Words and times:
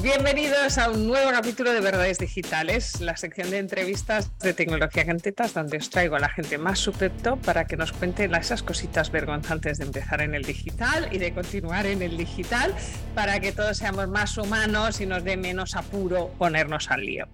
Bienvenidos 0.00 0.78
a 0.78 0.90
un 0.90 1.08
nuevo 1.08 1.32
capítulo 1.32 1.72
de 1.72 1.80
Verdades 1.80 2.20
Digitales, 2.20 3.00
la 3.00 3.16
sección 3.16 3.50
de 3.50 3.58
entrevistas 3.58 4.30
de 4.38 4.54
tecnología 4.54 5.04
cantetas, 5.04 5.54
donde 5.54 5.78
os 5.78 5.90
traigo 5.90 6.14
a 6.14 6.20
la 6.20 6.28
gente 6.28 6.56
más 6.56 6.78
supepto 6.78 7.36
para 7.36 7.66
que 7.66 7.76
nos 7.76 7.92
cuenten 7.92 8.32
esas 8.36 8.62
cositas 8.62 9.10
vergonzantes 9.10 9.78
de 9.78 9.86
empezar 9.86 10.20
en 10.20 10.36
el 10.36 10.44
digital 10.44 11.08
y 11.10 11.18
de 11.18 11.34
continuar 11.34 11.86
en 11.86 12.02
el 12.02 12.16
digital, 12.16 12.72
para 13.16 13.40
que 13.40 13.50
todos 13.50 13.78
seamos 13.78 14.06
más 14.08 14.38
humanos 14.38 15.00
y 15.00 15.06
nos 15.06 15.24
dé 15.24 15.36
menos 15.36 15.74
apuro 15.74 16.28
ponernos 16.38 16.92
al 16.92 17.04
lío. 17.04 17.26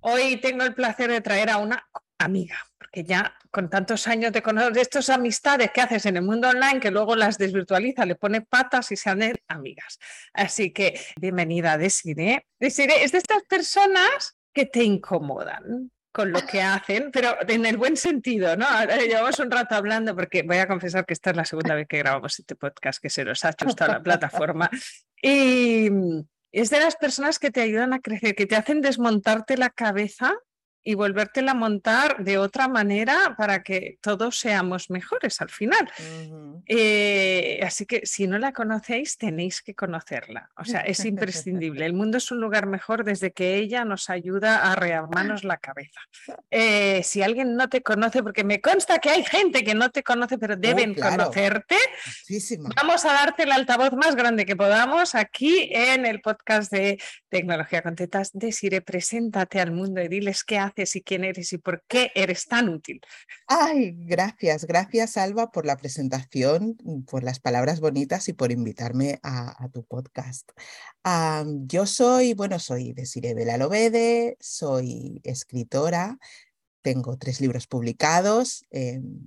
Hoy 0.00 0.36
tengo 0.36 0.62
el 0.62 0.74
placer 0.74 1.10
de 1.10 1.22
traer 1.22 1.50
a 1.50 1.58
una 1.58 1.88
amiga, 2.24 2.56
porque 2.78 3.04
ya 3.04 3.34
con 3.50 3.68
tantos 3.68 4.06
años 4.08 4.32
de 4.32 4.42
conocer 4.42 4.78
estas 4.78 5.10
amistades 5.10 5.70
que 5.70 5.80
haces 5.80 6.06
en 6.06 6.16
el 6.16 6.22
mundo 6.22 6.48
online, 6.48 6.80
que 6.80 6.90
luego 6.90 7.16
las 7.16 7.38
desvirtualiza, 7.38 8.06
le 8.06 8.14
pone 8.14 8.40
patas 8.42 8.90
y 8.92 8.96
se 8.96 9.10
hacen 9.10 9.36
amigas. 9.48 9.98
Así 10.32 10.72
que 10.72 11.00
bienvenida, 11.20 11.76
Desiree. 11.78 12.46
Desiree 12.58 13.04
es 13.04 13.12
de 13.12 13.18
estas 13.18 13.42
personas 13.44 14.36
que 14.52 14.66
te 14.66 14.82
incomodan 14.82 15.90
con 16.12 16.30
lo 16.30 16.44
que 16.44 16.60
hacen, 16.60 17.10
pero 17.10 17.36
en 17.48 17.64
el 17.64 17.78
buen 17.78 17.96
sentido, 17.96 18.54
¿no? 18.56 18.66
llevamos 19.08 19.38
un 19.38 19.50
rato 19.50 19.74
hablando 19.74 20.14
porque 20.14 20.42
voy 20.42 20.58
a 20.58 20.68
confesar 20.68 21.06
que 21.06 21.14
esta 21.14 21.30
es 21.30 21.36
la 21.36 21.44
segunda 21.46 21.74
vez 21.74 21.88
que 21.88 21.98
grabamos 21.98 22.38
este 22.38 22.54
podcast 22.54 23.00
que 23.00 23.08
se 23.08 23.24
nos 23.24 23.42
ha 23.46 23.54
chustado 23.54 23.94
la 23.94 24.02
plataforma 24.02 24.70
y 25.22 25.88
es 26.52 26.68
de 26.68 26.80
las 26.80 26.96
personas 26.96 27.38
que 27.38 27.50
te 27.50 27.62
ayudan 27.62 27.94
a 27.94 28.00
crecer, 28.00 28.34
que 28.34 28.46
te 28.46 28.56
hacen 28.56 28.82
desmontarte 28.82 29.56
la 29.56 29.70
cabeza 29.70 30.34
y 30.84 30.94
volvértela 30.94 31.52
a 31.52 31.54
montar 31.54 32.24
de 32.24 32.38
otra 32.38 32.66
manera 32.66 33.34
para 33.36 33.62
que 33.62 33.98
todos 34.00 34.38
seamos 34.38 34.90
mejores 34.90 35.40
al 35.40 35.50
final. 35.50 35.88
Eh, 36.66 37.60
así 37.62 37.86
que 37.86 38.04
si 38.04 38.26
no 38.26 38.38
la 38.38 38.52
conocéis, 38.52 39.16
tenéis 39.16 39.62
que 39.62 39.74
conocerla. 39.74 40.50
O 40.56 40.64
sea, 40.64 40.80
es 40.80 41.04
imprescindible. 41.04 41.86
El 41.86 41.92
mundo 41.92 42.18
es 42.18 42.30
un 42.30 42.40
lugar 42.40 42.66
mejor 42.66 43.04
desde 43.04 43.32
que 43.32 43.56
ella 43.56 43.84
nos 43.84 44.10
ayuda 44.10 44.70
a 44.70 44.74
rearmarnos 44.74 45.44
la 45.44 45.56
cabeza. 45.58 46.00
Eh, 46.50 47.02
si 47.04 47.22
alguien 47.22 47.56
no 47.56 47.68
te 47.68 47.82
conoce, 47.82 48.22
porque 48.22 48.44
me 48.44 48.60
consta 48.60 48.98
que 48.98 49.10
hay 49.10 49.24
gente 49.24 49.62
que 49.62 49.74
no 49.74 49.90
te 49.90 50.02
conoce, 50.02 50.38
pero 50.38 50.54
oh, 50.54 50.58
deben 50.58 50.94
conocerte, 50.94 51.76
vamos 52.76 53.04
a 53.04 53.12
darte 53.12 53.44
el 53.44 53.52
altavoz 53.52 53.92
más 53.92 54.16
grande 54.16 54.44
que 54.44 54.56
podamos 54.56 55.14
aquí 55.14 55.68
en 55.72 56.06
el 56.06 56.20
podcast 56.20 56.72
de 56.72 57.00
Tecnología 57.28 57.82
con 57.82 57.94
Tetas. 57.94 58.30
Desire, 58.32 58.80
preséntate 58.80 59.60
al 59.60 59.70
mundo 59.70 60.00
y 60.02 60.08
diles 60.08 60.42
qué 60.44 60.58
haces 60.58 60.71
y 60.76 61.02
quién 61.02 61.24
eres 61.24 61.52
y 61.52 61.58
por 61.58 61.84
qué 61.86 62.10
eres 62.14 62.46
tan 62.46 62.68
útil. 62.68 63.00
Ay, 63.46 63.92
gracias, 63.96 64.64
gracias 64.64 65.16
Alba 65.16 65.50
por 65.50 65.66
la 65.66 65.76
presentación, 65.76 66.76
por 67.06 67.22
las 67.22 67.40
palabras 67.40 67.80
bonitas 67.80 68.28
y 68.28 68.32
por 68.32 68.52
invitarme 68.52 69.20
a, 69.22 69.68
tu 69.72 69.84
podcast. 69.84 70.50
yo 71.66 71.86
soy, 71.86 72.34
bueno, 72.34 72.58
soy 72.58 72.92
Desiree 72.92 73.34
Belalobede, 73.34 74.36
soy 74.40 75.20
escritora, 75.24 76.18
tengo 76.82 77.16
tres 77.16 77.40
libros 77.40 77.66
publicados, 77.66 78.64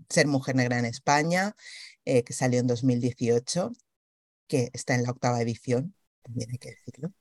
Ser 0.10 0.28
Mujer 0.28 0.56
Negra 0.56 0.80
en 0.80 0.86
España, 0.86 1.56
eh, 2.04 2.24
que 2.24 2.34
salió 2.34 2.60
en 2.60 2.68
2018, 2.68 3.72
que 4.48 4.70
está 4.74 4.96
en 4.96 5.04
la 5.04 5.12
octava 5.12 5.42
edición, 5.42 5.96
también 6.22 6.52
hay 6.52 6.58
que 6.58 6.70
decirlo. 6.72 7.14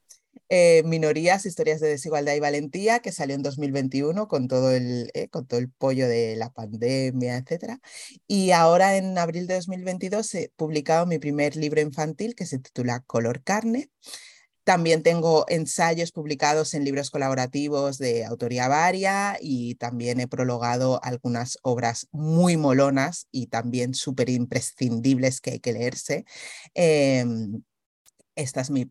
Eh, 0.50 0.82
minorías, 0.84 1.46
historias 1.46 1.80
de 1.80 1.88
desigualdad 1.88 2.34
y 2.34 2.40
valentía, 2.40 2.98
que 3.00 3.12
salió 3.12 3.34
en 3.34 3.42
2021 3.42 4.28
con 4.28 4.46
todo 4.46 4.72
el, 4.72 5.10
eh, 5.14 5.28
con 5.28 5.46
todo 5.46 5.58
el 5.58 5.70
pollo 5.70 6.06
de 6.06 6.36
la 6.36 6.50
pandemia, 6.50 7.36
etc. 7.38 7.80
Y 8.26 8.50
ahora 8.50 8.96
en 8.96 9.16
abril 9.18 9.46
de 9.46 9.54
2022 9.54 10.34
he 10.34 10.52
publicado 10.56 11.06
mi 11.06 11.18
primer 11.18 11.56
libro 11.56 11.80
infantil 11.80 12.34
que 12.34 12.46
se 12.46 12.58
titula 12.58 13.00
Color 13.06 13.42
Carne. 13.42 13.90
También 14.64 15.02
tengo 15.02 15.44
ensayos 15.48 16.10
publicados 16.12 16.72
en 16.74 16.84
libros 16.84 17.10
colaborativos 17.10 17.98
de 17.98 18.24
autoría 18.24 18.66
varia 18.68 19.36
y 19.40 19.74
también 19.76 20.20
he 20.20 20.28
prologado 20.28 21.00
algunas 21.04 21.58
obras 21.62 22.08
muy 22.12 22.56
molonas 22.56 23.28
y 23.30 23.48
también 23.48 23.94
súper 23.94 24.30
imprescindibles 24.30 25.40
que 25.42 25.52
hay 25.52 25.60
que 25.60 25.72
leerse. 25.74 26.24
Em, 26.74 27.62
esta 28.36 28.62
es 28.62 28.70
mi 28.70 28.90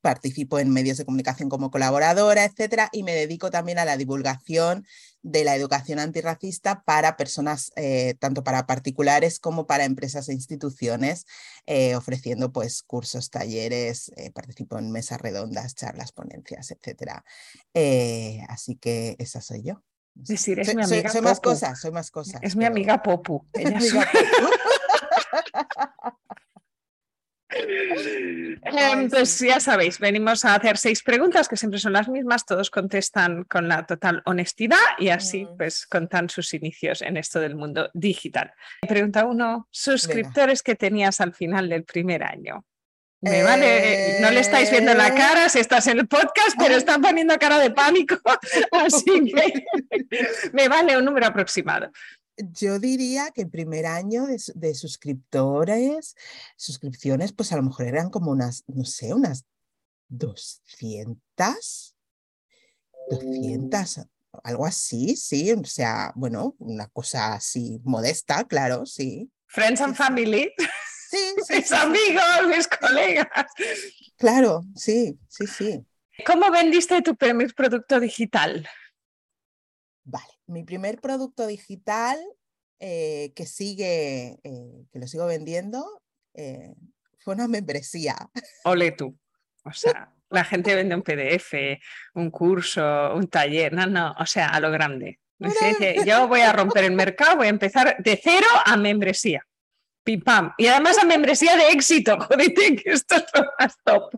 participo 0.00 0.58
en 0.58 0.70
medios 0.70 0.96
de 0.96 1.04
comunicación 1.04 1.48
como 1.48 1.70
colaboradora, 1.70 2.44
etcétera, 2.44 2.88
y 2.92 3.02
me 3.02 3.14
dedico 3.14 3.50
también 3.50 3.78
a 3.78 3.84
la 3.84 3.96
divulgación 3.96 4.86
de 5.22 5.44
la 5.44 5.54
educación 5.54 5.98
antirracista 5.98 6.82
para 6.84 7.16
personas, 7.16 7.72
eh, 7.76 8.14
tanto 8.18 8.44
para 8.44 8.66
particulares 8.66 9.40
como 9.40 9.66
para 9.66 9.84
empresas 9.84 10.28
e 10.28 10.32
instituciones, 10.32 11.26
eh, 11.66 11.96
ofreciendo 11.96 12.52
pues 12.52 12.82
cursos, 12.82 13.30
talleres, 13.30 14.10
eh, 14.16 14.30
participo 14.30 14.78
en 14.78 14.90
mesas 14.90 15.20
redondas, 15.20 15.74
charlas, 15.74 16.12
ponencias, 16.12 16.70
etcétera. 16.70 17.24
así 18.48 18.76
que 18.76 19.16
esa 19.18 19.40
soy 19.40 19.62
yo. 19.62 19.82
Es 20.20 20.28
decir, 20.28 20.58
es 20.58 20.74
mi 20.74 20.82
amiga 20.82 21.10
soy, 21.10 21.20
más 21.20 21.38
cosas, 21.38 21.80
soy 21.80 21.92
más 21.92 22.10
cosas. 22.10 22.40
Es 22.42 22.56
mi 22.56 22.64
amiga 22.64 23.02
Popu. 23.02 23.46
Ella 23.52 23.78
Entonces, 27.50 29.40
ya 29.40 29.60
sabéis, 29.60 29.98
venimos 29.98 30.44
a 30.44 30.54
hacer 30.54 30.76
seis 30.76 31.02
preguntas 31.02 31.48
que 31.48 31.56
siempre 31.56 31.80
son 31.80 31.94
las 31.94 32.08
mismas, 32.08 32.44
todos 32.44 32.70
contestan 32.70 33.44
con 33.44 33.68
la 33.68 33.86
total 33.86 34.22
honestidad 34.26 34.76
y 34.98 35.08
así 35.08 35.44
mm. 35.44 35.56
pues 35.56 35.86
contan 35.86 36.28
sus 36.28 36.52
inicios 36.54 37.00
en 37.02 37.16
esto 37.16 37.40
del 37.40 37.54
mundo 37.54 37.90
digital. 37.94 38.52
Pregunta 38.86 39.24
uno, 39.24 39.66
suscriptores 39.70 40.62
que 40.62 40.74
tenías 40.74 41.20
al 41.20 41.34
final 41.34 41.68
del 41.68 41.84
primer 41.84 42.22
año. 42.22 42.64
Me 43.20 43.42
vale, 43.42 44.20
no 44.20 44.30
le 44.30 44.38
estáis 44.40 44.70
viendo 44.70 44.94
la 44.94 45.12
cara 45.12 45.48
si 45.48 45.58
estás 45.58 45.88
en 45.88 45.98
el 45.98 46.06
podcast, 46.06 46.56
pero 46.56 46.76
están 46.76 47.02
poniendo 47.02 47.36
cara 47.36 47.58
de 47.58 47.72
pánico, 47.72 48.16
así 48.72 49.32
que 49.34 49.64
me 50.52 50.68
vale 50.68 50.96
un 50.96 51.04
número 51.04 51.26
aproximado 51.26 51.90
yo 52.38 52.78
diría 52.78 53.30
que 53.30 53.42
el 53.42 53.50
primer 53.50 53.86
año 53.86 54.26
de, 54.26 54.74
suscriptores, 54.74 56.16
suscripciones, 56.56 57.32
pues 57.32 57.52
a 57.52 57.56
lo 57.56 57.62
mejor 57.62 57.86
eran 57.86 58.10
como 58.10 58.30
unas, 58.30 58.64
no 58.66 58.84
sé, 58.84 59.14
unas 59.14 59.44
200, 60.08 61.96
200, 63.10 64.00
algo 64.44 64.66
así, 64.66 65.16
sí, 65.16 65.52
o 65.52 65.64
sea, 65.64 66.12
bueno, 66.14 66.54
una 66.58 66.86
cosa 66.88 67.34
así 67.34 67.80
modesta, 67.84 68.44
claro, 68.44 68.86
sí. 68.86 69.30
Friends 69.46 69.80
and 69.80 69.96
family. 69.96 70.52
Sí, 71.10 71.34
sí 71.46 71.54
mis 71.54 71.72
amigos, 71.72 72.24
mis 72.48 72.68
colegas. 72.68 73.46
Claro, 74.16 74.62
sí, 74.74 75.18
sí, 75.28 75.46
sí. 75.46 75.86
¿Cómo 76.26 76.50
vendiste 76.50 77.00
tu 77.02 77.16
primer 77.16 77.54
producto 77.54 78.00
digital? 78.00 78.68
Vale, 80.04 80.37
mi 80.48 80.64
primer 80.64 81.00
producto 81.00 81.46
digital 81.46 82.18
eh, 82.80 83.32
que 83.34 83.46
sigue, 83.46 84.38
eh, 84.42 84.84
que 84.90 84.98
lo 84.98 85.06
sigo 85.06 85.26
vendiendo, 85.26 86.02
eh, 86.34 86.74
fue 87.18 87.34
una 87.34 87.48
membresía. 87.48 88.16
Ole 88.64 88.92
tú. 88.92 89.16
O 89.64 89.72
sea, 89.72 90.12
la 90.30 90.44
gente 90.44 90.74
vende 90.74 90.94
un 90.94 91.02
PDF, 91.02 91.54
un 92.14 92.30
curso, 92.30 93.14
un 93.14 93.28
taller, 93.28 93.72
no, 93.72 93.86
no, 93.86 94.14
o 94.18 94.26
sea, 94.26 94.48
a 94.48 94.60
lo 94.60 94.70
grande. 94.70 95.20
yo 96.06 96.28
voy 96.28 96.40
a 96.40 96.52
romper 96.52 96.84
el 96.84 96.92
mercado, 96.92 97.36
voy 97.36 97.46
a 97.46 97.50
empezar 97.50 97.96
de 97.98 98.20
cero 98.22 98.46
a 98.64 98.76
membresía. 98.76 99.44
Pim 100.04 100.22
pam. 100.22 100.52
Y 100.56 100.66
además 100.68 100.98
a 100.98 101.04
membresía 101.04 101.56
de 101.56 101.68
éxito, 101.68 102.16
jodete, 102.20 102.76
que 102.76 102.90
esto 102.90 103.16
es 103.16 103.24
lo 103.34 103.42
más 103.58 103.76
top. 103.84 104.14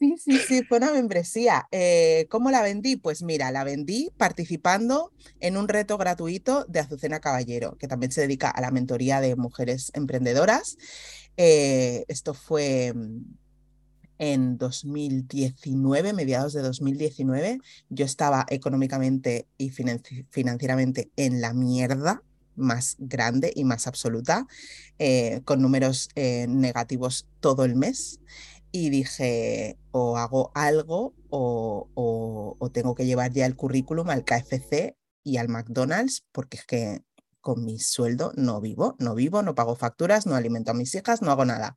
Sí, 0.00 0.14
sí, 0.16 0.38
sí, 0.38 0.62
fue 0.64 0.78
una 0.78 0.92
membresía. 0.92 1.68
Eh, 1.70 2.26
¿Cómo 2.30 2.50
la 2.50 2.62
vendí? 2.62 2.96
Pues 2.96 3.22
mira, 3.22 3.50
la 3.52 3.64
vendí 3.64 4.10
participando 4.16 5.12
en 5.40 5.58
un 5.58 5.68
reto 5.68 5.98
gratuito 5.98 6.64
de 6.70 6.80
Azucena 6.80 7.20
Caballero, 7.20 7.76
que 7.76 7.86
también 7.86 8.10
se 8.10 8.22
dedica 8.22 8.48
a 8.48 8.62
la 8.62 8.70
mentoría 8.70 9.20
de 9.20 9.36
mujeres 9.36 9.90
emprendedoras. 9.92 10.78
Eh, 11.36 12.06
esto 12.08 12.32
fue 12.32 12.94
mm, 12.94 13.24
en 14.16 14.56
2019, 14.56 16.14
mediados 16.14 16.54
de 16.54 16.62
2019. 16.62 17.58
Yo 17.90 18.06
estaba 18.06 18.46
económicamente 18.48 19.48
y 19.58 19.68
financieramente 19.68 21.10
en 21.16 21.42
la 21.42 21.52
mierda 21.52 22.22
más 22.56 22.96
grande 22.98 23.52
y 23.54 23.64
más 23.64 23.86
absoluta, 23.86 24.46
eh, 24.98 25.42
con 25.44 25.60
números 25.60 26.08
negativos 26.16 27.26
todo 27.40 27.64
el 27.64 27.76
mes 27.76 28.18
y 28.72 28.90
dije, 28.90 29.78
o 29.90 30.16
hago 30.16 30.52
algo 30.54 31.14
o, 31.30 32.56
tengo 32.72 32.94
que 32.94 33.06
llevar 33.06 33.32
ya 33.32 33.46
el 33.46 33.56
currículum 33.56 34.10
al 34.10 34.24
KFC 34.24 34.96
y 35.24 35.36
al 35.38 35.48
McDonald's, 35.48 36.24
porque 36.32 36.58
es 36.58 36.64
que 36.64 37.02
con 37.40 37.64
mi 37.64 37.78
sueldo 37.78 38.32
no 38.36 38.60
vivo, 38.60 38.96
no 38.98 39.14
vivo, 39.14 39.42
no 39.42 39.54
pago 39.54 39.74
facturas, 39.74 40.26
no 40.26 40.34
alimento 40.34 40.70
a 40.70 40.74
mis 40.74 40.94
hijas, 40.94 41.22
no 41.22 41.30
hago 41.30 41.44
nada. 41.44 41.76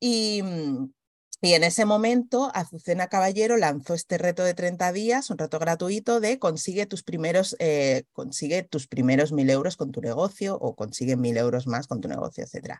Y, 0.00 0.42
mm, 0.42 0.92
y 1.40 1.52
en 1.52 1.62
ese 1.62 1.84
momento, 1.84 2.50
Azucena 2.54 3.08
Caballero 3.08 3.56
lanzó 3.56 3.94
este 3.94 4.18
reto 4.18 4.44
de 4.44 4.54
30 4.54 4.92
días, 4.92 5.30
un 5.30 5.38
reto 5.38 5.58
gratuito 5.58 6.20
de 6.20 6.38
consigue 6.38 6.86
tus 6.86 7.02
primeros, 7.02 7.56
eh, 7.58 8.04
consigue 8.12 8.62
tus 8.62 8.86
primeros 8.88 9.32
mil 9.32 9.50
euros 9.50 9.76
con 9.76 9.92
tu 9.92 10.00
negocio 10.00 10.56
o 10.56 10.74
consigue 10.74 11.16
mil 11.16 11.36
euros 11.36 11.66
más 11.66 11.86
con 11.86 12.00
tu 12.00 12.08
negocio, 12.08 12.44
etc. 12.44 12.78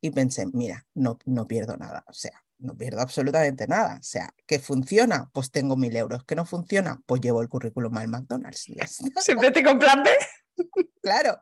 Y 0.00 0.10
pensé, 0.10 0.46
mira, 0.52 0.86
no, 0.94 1.18
no 1.26 1.46
pierdo 1.46 1.76
nada. 1.76 2.04
O 2.08 2.14
sea, 2.14 2.42
no 2.58 2.76
pierdo 2.76 3.00
absolutamente 3.00 3.66
nada. 3.66 3.98
O 4.00 4.02
sea, 4.02 4.34
que 4.46 4.58
funciona, 4.58 5.30
pues 5.32 5.50
tengo 5.50 5.76
mil 5.76 5.94
euros. 5.96 6.24
Que 6.24 6.34
no 6.34 6.44
funciona, 6.44 7.00
pues 7.06 7.20
llevo 7.20 7.42
el 7.42 7.48
currículum 7.48 7.96
al 7.96 8.08
McDonald's. 8.08 8.66
Siempre 9.20 9.50
te 9.50 9.62
compran 9.62 10.04
claro. 11.02 11.40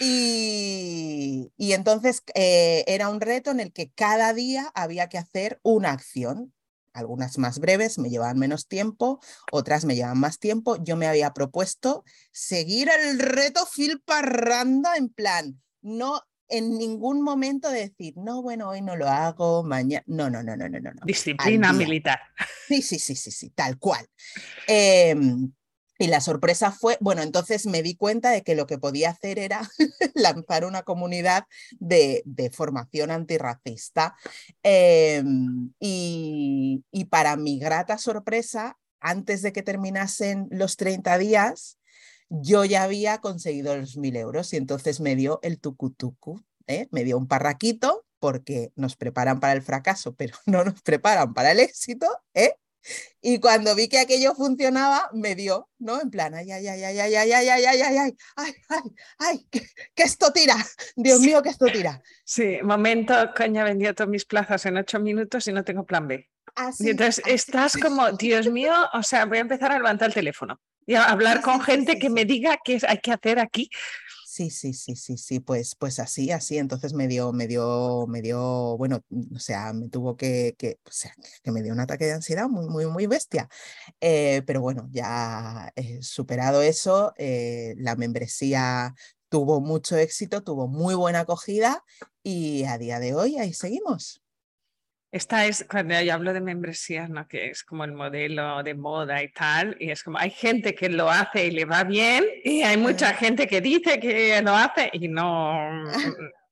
Y, 0.00 1.52
y 1.56 1.72
entonces 1.72 2.22
eh, 2.34 2.84
era 2.86 3.08
un 3.08 3.20
reto 3.20 3.50
en 3.50 3.60
el 3.60 3.72
que 3.72 3.90
cada 3.90 4.32
día 4.32 4.70
había 4.74 5.08
que 5.08 5.18
hacer 5.18 5.60
una 5.62 5.92
acción. 5.92 6.52
Algunas 6.92 7.36
más 7.36 7.58
breves 7.58 7.98
me 7.98 8.08
llevaban 8.08 8.38
menos 8.38 8.68
tiempo, 8.68 9.20
otras 9.52 9.84
me 9.84 9.94
llevaban 9.94 10.18
más 10.18 10.38
tiempo. 10.38 10.76
Yo 10.82 10.96
me 10.96 11.06
había 11.06 11.34
propuesto 11.34 12.04
seguir 12.32 12.88
el 12.88 13.18
reto 13.18 13.66
Phil 13.74 14.00
Parranda 14.00 14.96
en 14.96 15.10
plan, 15.10 15.62
no 15.82 16.22
en 16.48 16.78
ningún 16.78 17.22
momento 17.22 17.70
decir, 17.70 18.14
no, 18.16 18.42
bueno, 18.42 18.68
hoy 18.68 18.82
no 18.82 18.96
lo 18.96 19.08
hago, 19.08 19.62
mañana. 19.64 20.04
No, 20.06 20.30
no, 20.30 20.42
no, 20.42 20.56
no, 20.56 20.68
no, 20.68 20.80
no. 20.80 20.92
Disciplina 21.04 21.72
militar. 21.72 22.20
Sí, 22.68 22.82
sí, 22.82 22.98
sí, 22.98 23.14
sí, 23.14 23.30
sí, 23.30 23.50
tal 23.50 23.78
cual. 23.78 24.06
Em, 24.66 25.52
y 25.98 26.08
la 26.08 26.20
sorpresa 26.20 26.72
fue, 26.72 26.98
bueno, 27.00 27.22
entonces 27.22 27.66
me 27.66 27.82
di 27.82 27.96
cuenta 27.96 28.30
de 28.30 28.42
que 28.42 28.54
lo 28.54 28.66
que 28.66 28.78
podía 28.78 29.10
hacer 29.10 29.38
era 29.38 29.68
lanzar 30.14 30.64
una 30.64 30.82
comunidad 30.82 31.44
de, 31.78 32.22
formación 32.52 33.10
antirracista. 33.10 34.16
Em, 34.62 35.72
y, 35.80 36.84
y, 36.90 37.04
para 37.06 37.36
mi 37.36 37.58
grata 37.58 37.98
sorpresa, 37.98 38.76
antes 39.00 39.42
de 39.42 39.52
que 39.52 39.62
terminasen 39.62 40.48
los 40.50 40.76
30 40.76 41.18
días, 41.18 41.78
yo 42.28 42.64
ya 42.64 42.82
había 42.82 43.18
conseguido 43.18 43.76
los 43.76 43.96
mil 43.96 44.16
euros 44.16 44.52
y 44.52 44.56
entonces 44.56 45.00
me 45.00 45.16
dio 45.16 45.40
el 45.42 45.60
tucutucu, 45.60 46.42
¿eh? 46.66 46.88
me 46.90 47.04
dio 47.04 47.18
un 47.18 47.28
parraquito 47.28 48.04
porque 48.18 48.72
nos 48.76 48.96
preparan 48.96 49.40
para 49.40 49.52
el 49.52 49.62
fracaso, 49.62 50.14
pero 50.14 50.36
no 50.46 50.64
nos 50.64 50.82
preparan 50.82 51.34
para 51.34 51.52
el 51.52 51.60
éxito, 51.60 52.08
¿eh? 52.34 52.54
Y 53.20 53.40
cuando 53.40 53.74
vi 53.74 53.88
que 53.88 53.98
aquello 53.98 54.32
funcionaba, 54.34 55.10
me 55.12 55.34
dio, 55.34 55.68
¿no? 55.78 56.00
En 56.00 56.08
plan, 56.08 56.34
ay, 56.34 56.52
ay, 56.52 56.68
ay, 56.68 56.84
ay, 56.84 56.98
ay, 56.98 57.14
ay, 57.16 57.32
ay, 57.32 57.48
ay, 57.48 57.64
ay, 57.64 57.66
ay, 57.66 57.96
ay, 57.96 58.16
ay, 58.36 58.54
ay, 58.68 58.82
ay, 59.18 59.46
que, 59.50 60.02
esto 60.04 60.32
tira, 60.32 60.54
Dios 60.94 61.20
mío, 61.20 61.42
que 61.42 61.48
esto 61.48 61.66
tira. 61.66 62.00
Sí, 62.24 62.58
momento, 62.62 63.14
coña, 63.36 63.64
vendido 63.64 63.92
todas 63.92 64.10
mis 64.10 64.24
plazas 64.24 64.66
en 64.66 64.76
ocho 64.76 65.00
minutos 65.00 65.48
y 65.48 65.52
no 65.52 65.64
tengo 65.64 65.84
plan 65.84 66.06
B. 66.06 66.30
y 66.78 66.90
entonces 66.90 67.24
estás 67.26 67.76
como, 67.76 68.12
Dios 68.12 68.48
mío, 68.48 68.72
o 68.92 69.02
sea, 69.02 69.24
voy 69.24 69.38
a 69.38 69.40
empezar 69.40 69.72
a 69.72 69.78
levantar 69.78 70.08
el 70.08 70.14
teléfono 70.14 70.60
y 70.86 70.94
hablar 70.94 71.42
con 71.42 71.60
gente 71.60 71.98
que 71.98 72.08
me 72.08 72.24
diga 72.24 72.58
qué 72.64 72.80
hay 72.86 72.98
que 72.98 73.12
hacer 73.12 73.38
aquí. 73.38 73.68
Sí, 74.24 74.50
sí, 74.50 74.74
sí, 74.74 74.96
sí, 74.96 75.16
sí, 75.16 75.40
pues, 75.40 75.74
pues 75.76 75.98
así, 75.98 76.30
así, 76.30 76.58
entonces 76.58 76.92
me 76.92 77.08
dio, 77.08 77.32
me 77.32 77.46
dio, 77.46 78.06
me 78.06 78.20
dio, 78.20 78.76
bueno, 78.76 79.02
o 79.34 79.38
sea, 79.38 79.72
me 79.72 79.88
tuvo 79.88 80.14
que, 80.16 80.54
que, 80.58 80.78
o 80.84 80.90
sea, 80.90 81.14
que 81.42 81.52
me 81.52 81.62
dio 81.62 81.72
un 81.72 81.80
ataque 81.80 82.04
de 82.04 82.12
ansiedad 82.12 82.46
muy, 82.46 82.68
muy, 82.68 82.84
muy 82.86 83.06
bestia. 83.06 83.48
Eh, 84.00 84.42
pero 84.46 84.60
bueno, 84.60 84.88
ya 84.92 85.72
he 85.74 86.02
superado 86.02 86.60
eso, 86.60 87.14
eh, 87.16 87.74
la 87.78 87.96
membresía 87.96 88.94
tuvo 89.30 89.60
mucho 89.62 89.96
éxito, 89.96 90.42
tuvo 90.42 90.68
muy 90.68 90.94
buena 90.94 91.20
acogida 91.20 91.82
y 92.22 92.64
a 92.64 92.76
día 92.76 93.00
de 93.00 93.14
hoy 93.14 93.38
ahí 93.38 93.54
seguimos. 93.54 94.22
Esta 95.12 95.46
es 95.46 95.64
cuando 95.70 96.00
yo 96.00 96.14
hablo 96.14 96.32
de 96.32 96.40
membresías, 96.40 97.08
¿no? 97.08 97.26
que 97.28 97.50
es 97.50 97.62
como 97.62 97.84
el 97.84 97.92
modelo 97.92 98.62
de 98.62 98.74
moda 98.74 99.22
y 99.22 99.30
tal, 99.30 99.76
y 99.78 99.90
es 99.90 100.02
como 100.02 100.18
hay 100.18 100.30
gente 100.30 100.74
que 100.74 100.88
lo 100.88 101.10
hace 101.10 101.46
y 101.46 101.50
le 101.52 101.64
va 101.64 101.84
bien, 101.84 102.24
y 102.44 102.62
hay 102.62 102.76
mucha 102.76 103.14
gente 103.14 103.46
que 103.46 103.60
dice 103.60 104.00
que 104.00 104.40
lo 104.42 104.54
hace 104.54 104.90
y 104.92 105.08
no. 105.08 105.84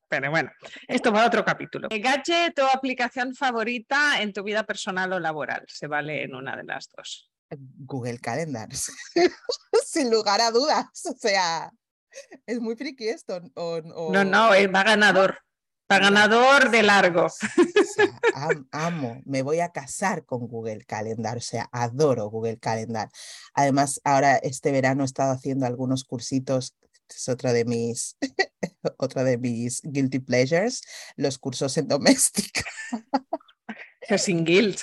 Pero 0.09 0.31
bueno, 0.31 0.51
esto 0.87 1.11
va 1.11 1.25
a 1.25 1.27
otro 1.27 1.45
capítulo. 1.45 1.89
Gadget 1.91 2.59
o 2.61 2.67
aplicación 2.73 3.35
favorita 3.35 4.23
en 4.23 4.33
tu 4.33 4.45
vida 4.45 4.63
personal 4.63 5.13
o 5.13 5.19
laboral, 5.19 5.65
se 5.67 5.89
vale 5.89 6.23
en 6.23 6.35
una 6.35 6.57
de 6.57 6.65
las 6.65 6.89
dos. 6.97 7.31
Google 7.51 8.19
Calendar, 8.19 8.69
sin 9.85 10.11
lugar 10.11 10.41
a 10.41 10.51
dudas. 10.51 10.87
O 11.07 11.17
sea, 11.19 11.71
es 12.47 12.61
muy 12.61 12.77
friki 12.77 13.09
esto. 13.09 13.41
No, 13.57 14.25
no, 14.25 14.51
va 14.73 14.83
ganador. 14.85 15.39
Para 15.87 16.07
ganador 16.07 16.71
de 16.71 16.83
largo. 16.83 17.29
amo, 18.73 19.23
me 19.25 19.43
voy 19.43 19.61
a 19.61 19.71
casar 19.71 20.25
con 20.25 20.47
Google 20.49 20.85
Calendar, 20.85 21.37
o 21.37 21.41
sea, 21.41 21.69
adoro 21.73 22.31
Google 22.31 22.59
Calendar. 22.59 23.09
Además, 23.55 24.01
ahora 24.05 24.37
este 24.37 24.73
verano 24.73 25.03
he 25.03 25.07
estado 25.07 25.33
haciendo 25.33 25.67
algunos 25.67 26.05
cursitos, 26.05 26.75
es 27.09 27.29
otra 27.29 27.53
de 27.53 27.65
mis, 27.65 28.17
otra 28.99 29.25
de 29.25 29.39
mis 29.39 29.83
guilty 29.83 30.21
pleasures, 30.21 30.83
los 31.17 31.39
cursos 31.39 31.77
en 31.77 31.89
doméstica. 31.89 32.65
sin 34.17 34.45
guilt, 34.45 34.81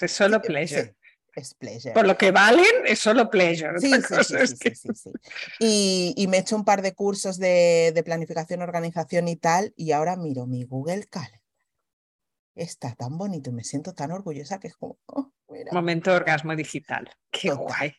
es 0.00 0.12
solo 0.12 0.40
pleasure 0.40 0.97
es 1.38 1.54
pleasure. 1.54 1.94
Por 1.94 2.06
lo 2.06 2.16
que 2.16 2.30
valen, 2.30 2.66
es 2.84 2.98
solo 2.98 3.30
pleasure. 3.30 3.74
Sí, 3.80 3.92
sí, 3.92 4.74
sí, 4.74 4.88
sí, 4.94 5.10
y, 5.60 6.14
y, 6.16 6.26
me 6.26 6.38
he 6.38 6.40
hecho 6.40 6.56
un 6.56 6.64
par 6.64 6.82
de 6.82 6.94
cursos 6.94 7.38
de, 7.38 7.92
de, 7.94 8.02
planificación, 8.02 8.62
organización 8.62 9.28
y 9.28 9.36
tal, 9.36 9.72
y 9.76 9.92
ahora 9.92 10.16
miro 10.16 10.46
mi 10.46 10.64
Google 10.64 11.06
Calendar. 11.06 11.40
Está 12.54 12.94
tan 12.94 13.16
bonito 13.16 13.50
y 13.50 13.52
me 13.52 13.64
siento 13.64 13.94
tan 13.94 14.10
orgullosa 14.10 14.58
que 14.58 14.68
es 14.68 14.76
como... 14.76 14.98
Oh, 15.06 15.32
Momento 15.72 16.12
orgasmo 16.12 16.54
digital. 16.54 17.08
Qué 17.30 17.50
guay. 17.52 17.94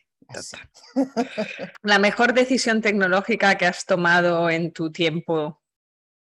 La 1.82 1.98
mejor 1.98 2.34
decisión 2.34 2.80
tecnológica 2.80 3.56
que 3.56 3.66
has 3.66 3.84
tomado 3.84 4.48
en 4.50 4.72
tu 4.72 4.92
tiempo 4.92 5.60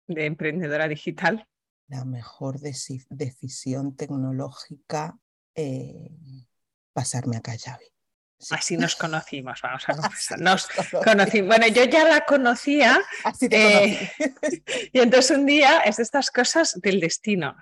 de 0.07 0.25
emprendedora 0.25 0.87
digital. 0.87 1.47
La 1.87 2.05
mejor 2.05 2.59
decisión 2.59 3.95
tecnológica. 3.95 5.19
Eh 5.53 6.09
pasarme 6.99 7.37
a 7.37 7.41
Callavi. 7.41 7.85
Así 8.51 8.75
nos 8.75 8.95
conocimos, 8.97 9.61
vamos 9.61 9.87
a 9.87 9.93
confesar. 10.01 10.39
Nos 10.39 10.67
conocimos. 11.05 11.47
Bueno, 11.47 11.67
yo 11.67 11.85
ya 11.85 12.03
la 12.05 12.25
conocía. 12.25 12.99
Eh, 13.49 14.11
y 14.93 14.99
entonces 14.99 15.37
un 15.37 15.45
día 15.45 15.79
es 15.79 15.97
de 15.97 16.03
estas 16.03 16.29
cosas 16.29 16.77
del 16.81 16.99
destino. 16.99 17.55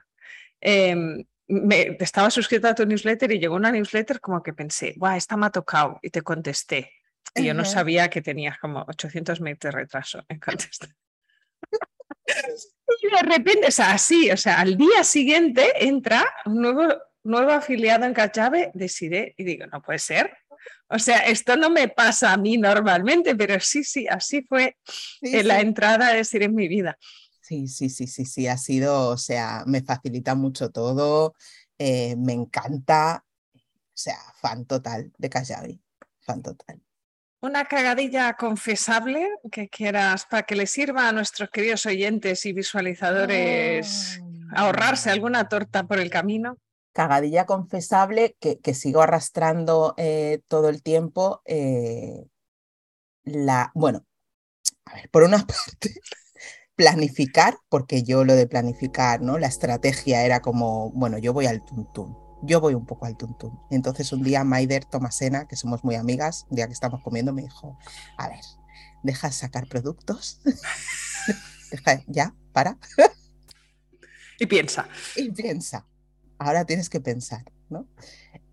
Em, 0.59 1.23
me, 1.47 1.97
estaba 1.99 2.31
suscrita 2.31 2.69
a 2.69 2.75
tu 2.75 2.85
newsletter 2.85 3.31
y 3.31 3.39
llegó 3.39 3.55
una 3.55 3.71
newsletter 3.71 4.19
como 4.19 4.41
que 4.41 4.53
pensé, 4.53 4.95
guau, 4.97 5.15
esta 5.15 5.37
me 5.37 5.45
ha 5.45 5.51
tocado 5.51 5.99
y 6.01 6.09
te 6.09 6.23
contesté. 6.23 6.91
Y 7.35 7.43
yo 7.43 7.53
no 7.53 7.65
sabía 7.65 8.09
que 8.09 8.23
tenías 8.23 8.57
como 8.57 8.83
800 8.87 9.39
meses 9.41 9.59
de 9.59 9.71
retraso 9.71 10.25
en 10.27 10.39
contestar. 10.39 10.89
y 13.01 13.07
de 13.15 13.21
repente, 13.21 13.67
o 13.67 13.71
sea, 13.71 13.91
así, 13.91 14.31
o 14.31 14.37
sea, 14.37 14.59
al 14.59 14.75
día 14.77 15.03
siguiente 15.03 15.85
entra 15.85 16.25
un 16.45 16.61
nuevo 16.61 16.87
nuevo 17.27 17.51
afiliado 17.51 18.05
en 18.05 18.13
Cachave, 18.13 18.71
decidí 18.73 19.33
y 19.37 19.43
digo, 19.43 19.65
no 19.67 19.81
puede 19.81 19.99
ser. 19.99 20.31
O 20.89 20.99
sea, 20.99 21.19
esto 21.19 21.55
no 21.55 21.69
me 21.69 21.89
pasa 21.89 22.33
a 22.33 22.37
mí 22.37 22.57
normalmente, 22.57 23.35
pero 23.35 23.59
sí, 23.59 23.83
sí, 23.83 24.07
así 24.07 24.41
fue 24.41 24.77
la 25.21 25.59
entrada 25.59 26.11
de 26.11 26.17
decir 26.17 26.43
en 26.43 26.55
mi 26.55 26.67
vida. 26.67 26.97
Sí, 27.41 27.67
sí, 27.67 27.89
sí, 27.89 28.07
sí, 28.07 28.25
sí, 28.25 28.47
ha 28.47 28.57
sido, 28.57 29.09
o 29.09 29.17
sea, 29.17 29.63
me 29.65 29.81
facilita 29.81 30.35
mucho 30.35 30.69
todo, 30.69 31.35
eh, 31.77 32.15
me 32.17 32.33
encanta, 32.33 33.23
o 33.55 33.59
sea, 33.93 34.17
fan 34.41 34.65
total 34.65 35.11
de 35.17 35.29
Kajabi, 35.29 35.81
fan 36.19 36.41
total. 36.41 36.81
Una 37.39 37.65
cagadilla 37.65 38.33
confesable 38.33 39.29
que 39.51 39.69
quieras 39.69 40.25
para 40.25 40.43
que 40.43 40.55
le 40.55 40.67
sirva 40.67 41.07
a 41.07 41.11
nuestros 41.11 41.49
queridos 41.49 41.85
oyentes 41.85 42.45
y 42.45 42.51
visualizadores 42.51 44.19
ahorrarse 44.55 45.09
alguna 45.09 45.47
torta 45.47 45.85
por 45.85 45.99
el 45.99 46.09
camino 46.09 46.57
cagadilla 46.97 47.45
confesable 47.45 48.35
que, 48.39 48.59
que 48.59 48.73
sigo 48.73 49.03
arrastrando 49.03 49.93
eh, 49.97 50.41
todo 50.47 50.67
el 50.69 50.81
tiempo. 50.81 51.43
Eh, 51.45 52.25
la, 53.23 53.71
bueno, 53.75 54.03
a 54.85 54.95
ver, 54.95 55.09
por 55.11 55.21
una 55.21 55.37
parte, 55.45 55.93
planificar, 56.75 57.59
porque 57.69 58.01
yo 58.01 58.23
lo 58.23 58.33
de 58.33 58.47
planificar, 58.47 59.21
¿no? 59.21 59.37
La 59.37 59.45
estrategia 59.45 60.25
era 60.25 60.41
como, 60.41 60.89
bueno, 60.89 61.19
yo 61.19 61.33
voy 61.33 61.45
al 61.45 61.63
tuntum, 61.63 62.15
yo 62.41 62.61
voy 62.61 62.73
un 62.73 62.87
poco 62.87 63.05
al 63.05 63.15
tuntum. 63.15 63.59
Entonces 63.69 64.11
un 64.11 64.23
día 64.23 64.43
Maider 64.43 64.83
Tomasena, 64.85 65.47
que 65.47 65.55
somos 65.55 65.83
muy 65.83 65.93
amigas, 65.93 66.47
un 66.49 66.55
día 66.55 66.65
que 66.65 66.73
estamos 66.73 67.03
comiendo, 67.03 67.31
me 67.31 67.43
dijo, 67.43 67.77
a 68.17 68.27
ver, 68.27 68.41
deja 69.03 69.31
sacar 69.31 69.67
productos, 69.67 70.41
deja, 71.69 72.01
ya, 72.07 72.33
para. 72.53 72.79
y 74.39 74.47
piensa. 74.47 74.89
Y 75.15 75.29
piensa 75.29 75.85
ahora 76.37 76.65
tienes 76.65 76.89
que 76.89 77.01
pensar, 77.01 77.43
¿no? 77.69 77.87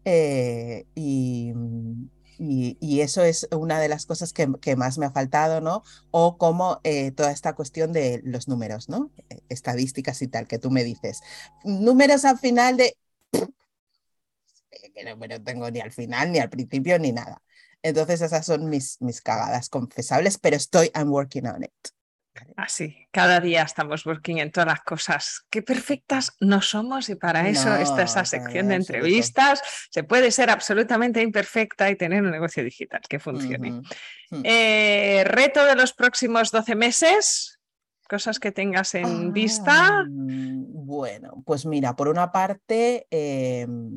Eh, 0.04 0.86
mm, 0.96 2.04
y, 2.38 3.00
eso 3.00 3.22
es 3.22 3.48
una 3.52 3.80
de 3.80 3.88
las 3.88 4.06
cosas 4.06 4.32
que, 4.32 4.76
más 4.76 4.98
me 4.98 5.06
ha 5.06 5.10
faltado, 5.12 5.60
¿no? 5.60 5.82
O 6.10 6.36
como 6.38 6.80
eh, 6.84 7.10
toda 7.12 7.30
esta 7.32 7.54
cuestión 7.54 7.92
de 7.92 8.20
los 8.24 8.48
números, 8.48 8.88
¿no? 8.88 9.10
Eh, 9.28 9.40
estadísticas 9.48 10.20
y 10.22 10.28
tal, 10.28 10.46
que 10.46 10.58
tú 10.58 10.70
me 10.70 10.84
dices. 10.84 11.20
Números 11.64 12.24
al 12.24 12.38
final 12.38 12.76
de... 12.76 12.96
Que 14.94 15.04
no 15.04 15.16
me 15.16 15.28
tengo 15.40 15.70
ni 15.70 15.80
al 15.80 15.90
final, 15.90 16.30
ni 16.30 16.38
al 16.38 16.50
principio, 16.50 16.98
ni 17.00 17.10
nada. 17.10 17.42
Entonces 17.82 18.20
esas 18.20 18.46
son 18.46 18.68
mis, 18.68 19.00
mis 19.00 19.20
cagadas 19.20 19.68
confesables, 19.68 20.38
pero 20.38 20.56
estoy, 20.56 20.90
I'm 20.94 21.10
working 21.10 21.46
on 21.46 21.64
it. 21.64 21.72
Así, 22.56 23.06
cada 23.12 23.40
día 23.40 23.62
estamos 23.62 24.04
working 24.06 24.38
en 24.38 24.50
todas 24.50 24.66
las 24.66 24.80
cosas. 24.82 25.46
Qué 25.50 25.62
perfectas 25.62 26.36
no 26.40 26.62
somos 26.62 27.08
y 27.08 27.14
para 27.14 27.48
eso 27.48 27.74
está 27.76 28.02
esa 28.02 28.24
sección 28.24 28.68
de 28.68 28.76
entrevistas. 28.76 29.62
Se 29.90 30.02
puede 30.02 30.30
ser 30.30 30.50
absolutamente 30.50 31.22
imperfecta 31.22 31.90
y 31.90 31.96
tener 31.96 32.22
un 32.22 32.30
negocio 32.30 32.64
digital 32.64 33.00
que 33.08 33.20
funcione. 33.20 33.82
Eh, 34.42 35.22
reto 35.26 35.64
de 35.64 35.76
los 35.76 35.92
próximos 35.92 36.50
12 36.50 36.74
meses, 36.74 37.60
cosas 38.08 38.40
que 38.40 38.50
tengas 38.50 38.94
en 38.94 39.32
vista. 39.32 40.00
Ah, 40.00 40.04
bueno, 40.08 41.42
pues 41.46 41.66
mira, 41.66 41.94
por 41.94 42.08
una 42.08 42.32
parte, 42.32 43.06
em, 43.10 43.90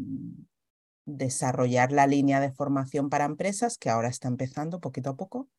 desarrollar 1.06 1.92
la 1.92 2.06
línea 2.06 2.40
de 2.40 2.52
formación 2.52 3.10
para 3.10 3.26
empresas, 3.26 3.78
que 3.78 3.90
ahora 3.90 4.10
está 4.10 4.28
empezando 4.28 4.80
poquito 4.80 5.12
a 5.12 5.18
poco 5.18 5.50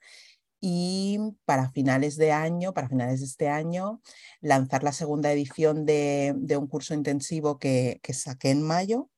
y 0.61 1.19
para 1.45 1.71
finales 1.71 2.17
de 2.17 2.33
año, 2.33 2.75
para 2.75 2.88
finales 2.88 3.21
de 3.21 3.27
este 3.27 3.49
año, 3.49 4.03
lanzar 4.41 4.83
la 4.83 4.93
segunda 4.93 5.33
edición 5.33 5.87
de, 5.87 6.35
un 6.59 6.67
curso 6.67 6.95
intensivo 6.95 7.59
que, 7.59 8.00
que, 8.03 8.12
saqué 8.12 8.50
en 8.50 8.62
mayo, 8.62 9.09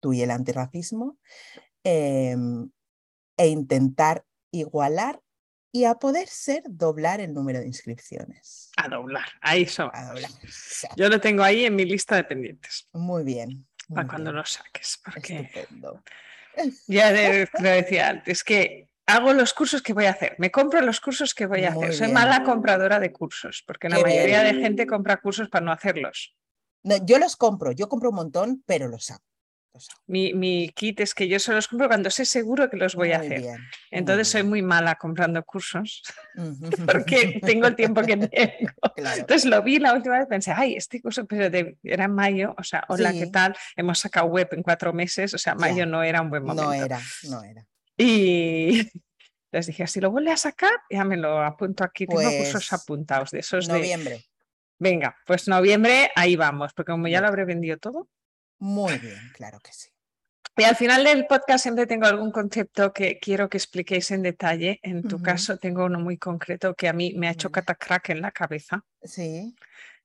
tú 0.00 0.12
y 0.12 0.22
el 0.22 0.30
antirracismo, 0.30 1.18
em, 1.84 2.70
e 3.36 3.48
intentar 3.48 4.24
igualar 4.50 5.20
y 5.70 5.84
a 5.84 5.96
poder 5.96 6.28
ser 6.28 6.62
doblar 6.66 7.20
el 7.20 7.34
número 7.34 7.60
de 7.60 7.66
inscripciones. 7.66 8.70
A 8.78 8.88
doblar, 8.88 9.26
ahí 9.42 9.66
son. 9.66 9.90
A 9.92 10.06
doblar. 10.06 10.30
Yo 10.96 11.08
lo 11.10 11.20
tengo 11.20 11.42
ahí 11.42 11.66
en 11.66 11.76
mi 11.76 11.84
lista 11.84 12.16
de 12.16 12.24
pendientes. 12.24 12.88
Muy 12.92 13.24
bien. 13.24 13.66
para 13.94 14.08
cuando 14.08 14.32
lo 14.32 14.44
saques, 14.44 14.98
porque 15.04 15.50
ya 16.86 17.10
lo 17.10 17.68
decía 17.68 18.08
antes, 18.08 18.42
que 18.42 18.88
hago 19.06 19.32
los 19.32 19.54
cursos 19.54 19.82
que 19.82 19.92
voy 19.92 20.06
a 20.06 20.10
hacer, 20.10 20.34
me 20.38 20.50
compro 20.50 20.80
los 20.80 21.00
cursos 21.00 21.34
que 21.34 21.46
voy 21.46 21.64
a 21.64 21.70
hacer. 21.70 21.94
Soy 21.94 22.12
mala 22.12 22.42
compradora 22.42 22.98
de 22.98 23.12
cursos, 23.12 23.62
porque 23.66 23.88
la 23.88 24.00
mayoría 24.00 24.42
de 24.42 24.54
gente 24.54 24.86
compra 24.86 25.18
cursos 25.18 25.48
para 25.48 25.64
no 25.64 25.72
hacerlos. 25.72 26.34
No, 26.82 27.04
yo 27.04 27.18
los 27.18 27.36
compro, 27.36 27.72
yo 27.72 27.88
compro 27.88 28.10
un 28.10 28.16
montón, 28.16 28.62
pero 28.66 28.88
los 28.88 29.10
hago. 29.10 29.22
Mi, 30.06 30.70
kit 30.74 31.00
es 31.00 31.14
que 31.14 31.28
yo 31.28 31.38
solo 31.38 31.56
los 31.56 31.68
compro 31.68 31.88
cuando 31.88 32.10
sé 32.10 32.24
seguro 32.24 32.70
que 32.70 32.78
los 32.78 32.94
voy 32.94 33.12
a 33.12 33.18
hacer. 33.18 33.44
Entonces 33.90 34.28
soy 34.28 34.42
muy 34.42 34.62
mala 34.62 34.94
comprando 34.94 35.44
cursos 35.44 36.02
porque 36.86 37.40
tengo 37.44 37.66
el 37.66 37.76
tiempo 37.76 38.00
que 38.02 38.16
tengo. 38.16 38.70
Entonces 38.96 39.44
lo 39.44 39.62
vi 39.62 39.78
la 39.78 39.92
última 39.92 40.18
vez, 40.18 40.26
pensé, 40.28 40.52
ay, 40.52 40.76
este 40.76 41.02
curso 41.02 41.26
pero 41.26 41.54
era 41.82 42.04
en 42.04 42.14
mayo, 42.14 42.54
o 42.56 42.62
sea, 42.62 42.84
hola, 42.88 43.12
¿qué 43.12 43.26
tal? 43.26 43.54
Hemos 43.76 43.98
sacado 43.98 44.26
web 44.26 44.48
en 44.52 44.62
cuatro 44.62 44.92
meses, 44.94 45.34
o 45.34 45.38
sea, 45.38 45.54
mayo 45.54 45.84
no 45.84 46.02
era 46.02 46.22
un 46.22 46.30
buen 46.30 46.42
momento. 46.42 46.64
No 46.64 46.72
era, 46.72 47.00
no 47.24 47.44
era. 47.44 47.66
Y 47.96 48.90
les 49.52 49.66
dije, 49.66 49.86
si 49.86 50.00
lo 50.00 50.10
vuelve 50.10 50.32
a 50.32 50.36
sacar, 50.36 50.72
ya 50.90 51.04
me 51.04 51.16
lo 51.16 51.40
apunto 51.42 51.84
aquí. 51.84 52.06
Tengo 52.06 52.22
cursos 52.22 52.52
pues 52.52 52.72
apuntados 52.72 53.30
de 53.30 53.40
esos 53.40 53.68
noviembre. 53.68 54.24
Venga, 54.78 55.16
pues 55.26 55.48
noviembre, 55.48 56.10
ahí 56.14 56.36
vamos, 56.36 56.72
porque 56.74 56.92
como 56.92 57.08
ya 57.08 57.20
lo 57.20 57.28
habré 57.28 57.44
vendido 57.44 57.78
todo. 57.78 58.08
Muy 58.58 58.98
bien, 58.98 59.18
claro 59.34 59.58
que 59.60 59.72
sí. 59.72 59.88
Y 60.58 60.64
al 60.64 60.76
final 60.76 61.04
del 61.04 61.26
podcast 61.26 61.62
siempre 61.62 61.86
tengo 61.86 62.06
algún 62.06 62.30
concepto 62.30 62.92
que 62.92 63.18
quiero 63.18 63.48
que 63.50 63.58
expliquéis 63.58 64.10
en 64.10 64.22
detalle. 64.22 64.80
En 64.82 65.02
tu 65.02 65.20
caso 65.20 65.58
tengo 65.58 65.84
uno 65.84 65.98
muy 65.98 66.16
concreto 66.16 66.74
que 66.74 66.88
a 66.88 66.94
mí 66.94 67.12
me 67.14 67.28
ha 67.28 67.32
hecho 67.32 67.50
catacrack 67.50 68.10
en 68.10 68.22
la 68.22 68.30
cabeza. 68.30 68.82
Sí. 69.02 69.54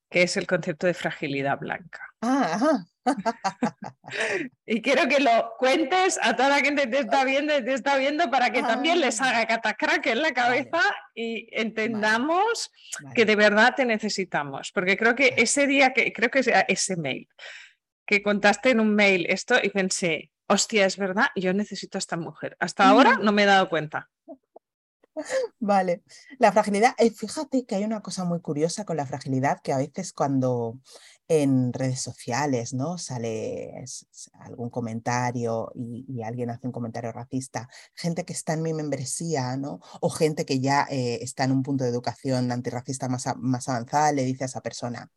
Que 0.10 0.24
es 0.24 0.36
el 0.36 0.48
concepto 0.48 0.88
de 0.88 0.94
fragilidad 0.94 1.58
blanca. 1.58 2.02
Ah, 2.20 2.52
ajá. 2.56 2.86
y 4.66 4.82
quiero 4.82 5.08
que 5.08 5.20
lo 5.20 5.54
cuentes 5.58 6.20
a 6.22 6.36
toda 6.36 6.50
la 6.50 6.60
gente 6.60 6.84
que 6.84 6.88
te 6.88 7.00
está 7.00 7.24
viendo 7.24 7.58
y 7.58 7.64
te 7.64 7.74
está 7.74 7.98
viendo 7.98 8.30
para 8.30 8.52
que 8.52 8.62
también 8.62 9.02
les 9.02 9.22
ah. 9.22 9.30
haga 9.30 9.48
catacrack 9.48 10.08
en 10.08 10.22
la 10.22 10.32
cabeza 10.32 10.82
y 11.16 11.48
entendamos 11.52 12.72
que 13.16 13.26
de 13.26 13.36
verdad 13.36 13.74
te 13.76 13.86
necesitamos. 13.86 14.72
Porque 14.72 14.98
creo 14.98 15.16
que 15.16 15.34
ese 15.38 15.68
día, 15.68 15.94
que 15.94 16.14
creo 16.14 16.30
que 16.30 16.44
ese 16.68 16.96
mail, 16.98 17.28
que 18.06 18.22
contaste 18.22 18.72
en 18.72 18.80
un 18.80 18.94
mail 18.94 19.26
esto 19.30 19.56
y 19.62 19.70
pensé, 19.70 20.32
hostia, 20.48 20.86
es 20.86 20.98
verdad, 20.98 21.28
yo 21.36 21.54
necesito 21.54 21.98
a 21.98 22.00
esta 22.00 22.18
mujer. 22.18 22.58
Hasta 22.60 22.88
ahora 22.88 23.18
no 23.22 23.32
me 23.32 23.44
he 23.44 23.48
dado 23.48 23.70
cuenta. 23.70 24.10
Vale, 25.60 26.04
la 26.40 26.52
fragilidad, 26.52 26.94
eh, 26.98 27.12
fíjate 27.12 27.66
que 27.66 27.76
hay 27.76 27.84
una 27.84 28.02
cosa 28.02 28.24
muy 28.24 28.40
curiosa 28.40 28.86
con 28.86 28.98
la 28.98 29.06
fragilidad 29.06 29.62
que 29.62 29.74
a 29.74 29.78
veces 29.78 30.14
cuando 30.14 30.80
en 31.34 31.72
redes 31.72 32.02
sociales, 32.02 32.74
¿no? 32.74 32.98
Sale 32.98 33.86
algún 34.42 34.70
comentario 34.70 35.72
y, 35.74 36.22
alguien 36.24 36.50
hace 36.50 36.68
un 36.68 36.74
comentario 36.74 37.14
racista, 37.14 37.70
gente 37.96 38.26
que 38.26 38.34
está 38.34 38.52
en 38.52 38.62
mi 38.62 38.74
membresía, 38.74 39.56
¿no? 39.56 39.80
O 40.02 40.10
gente 40.10 40.46
que 40.46 40.60
ya 40.60 40.86
eh, 40.90 41.20
está 41.22 41.46
en 41.46 41.54
un 41.54 41.64
punto 41.64 41.86
de 41.86 41.90
educación 41.90 42.52
antirracista 42.52 43.08
más, 43.08 43.26
más 43.38 43.70
avanzada, 43.70 44.12
le 44.12 44.26
dice 44.26 44.44
a 44.44 44.48
esa 44.48 44.60
persona, 44.60 45.10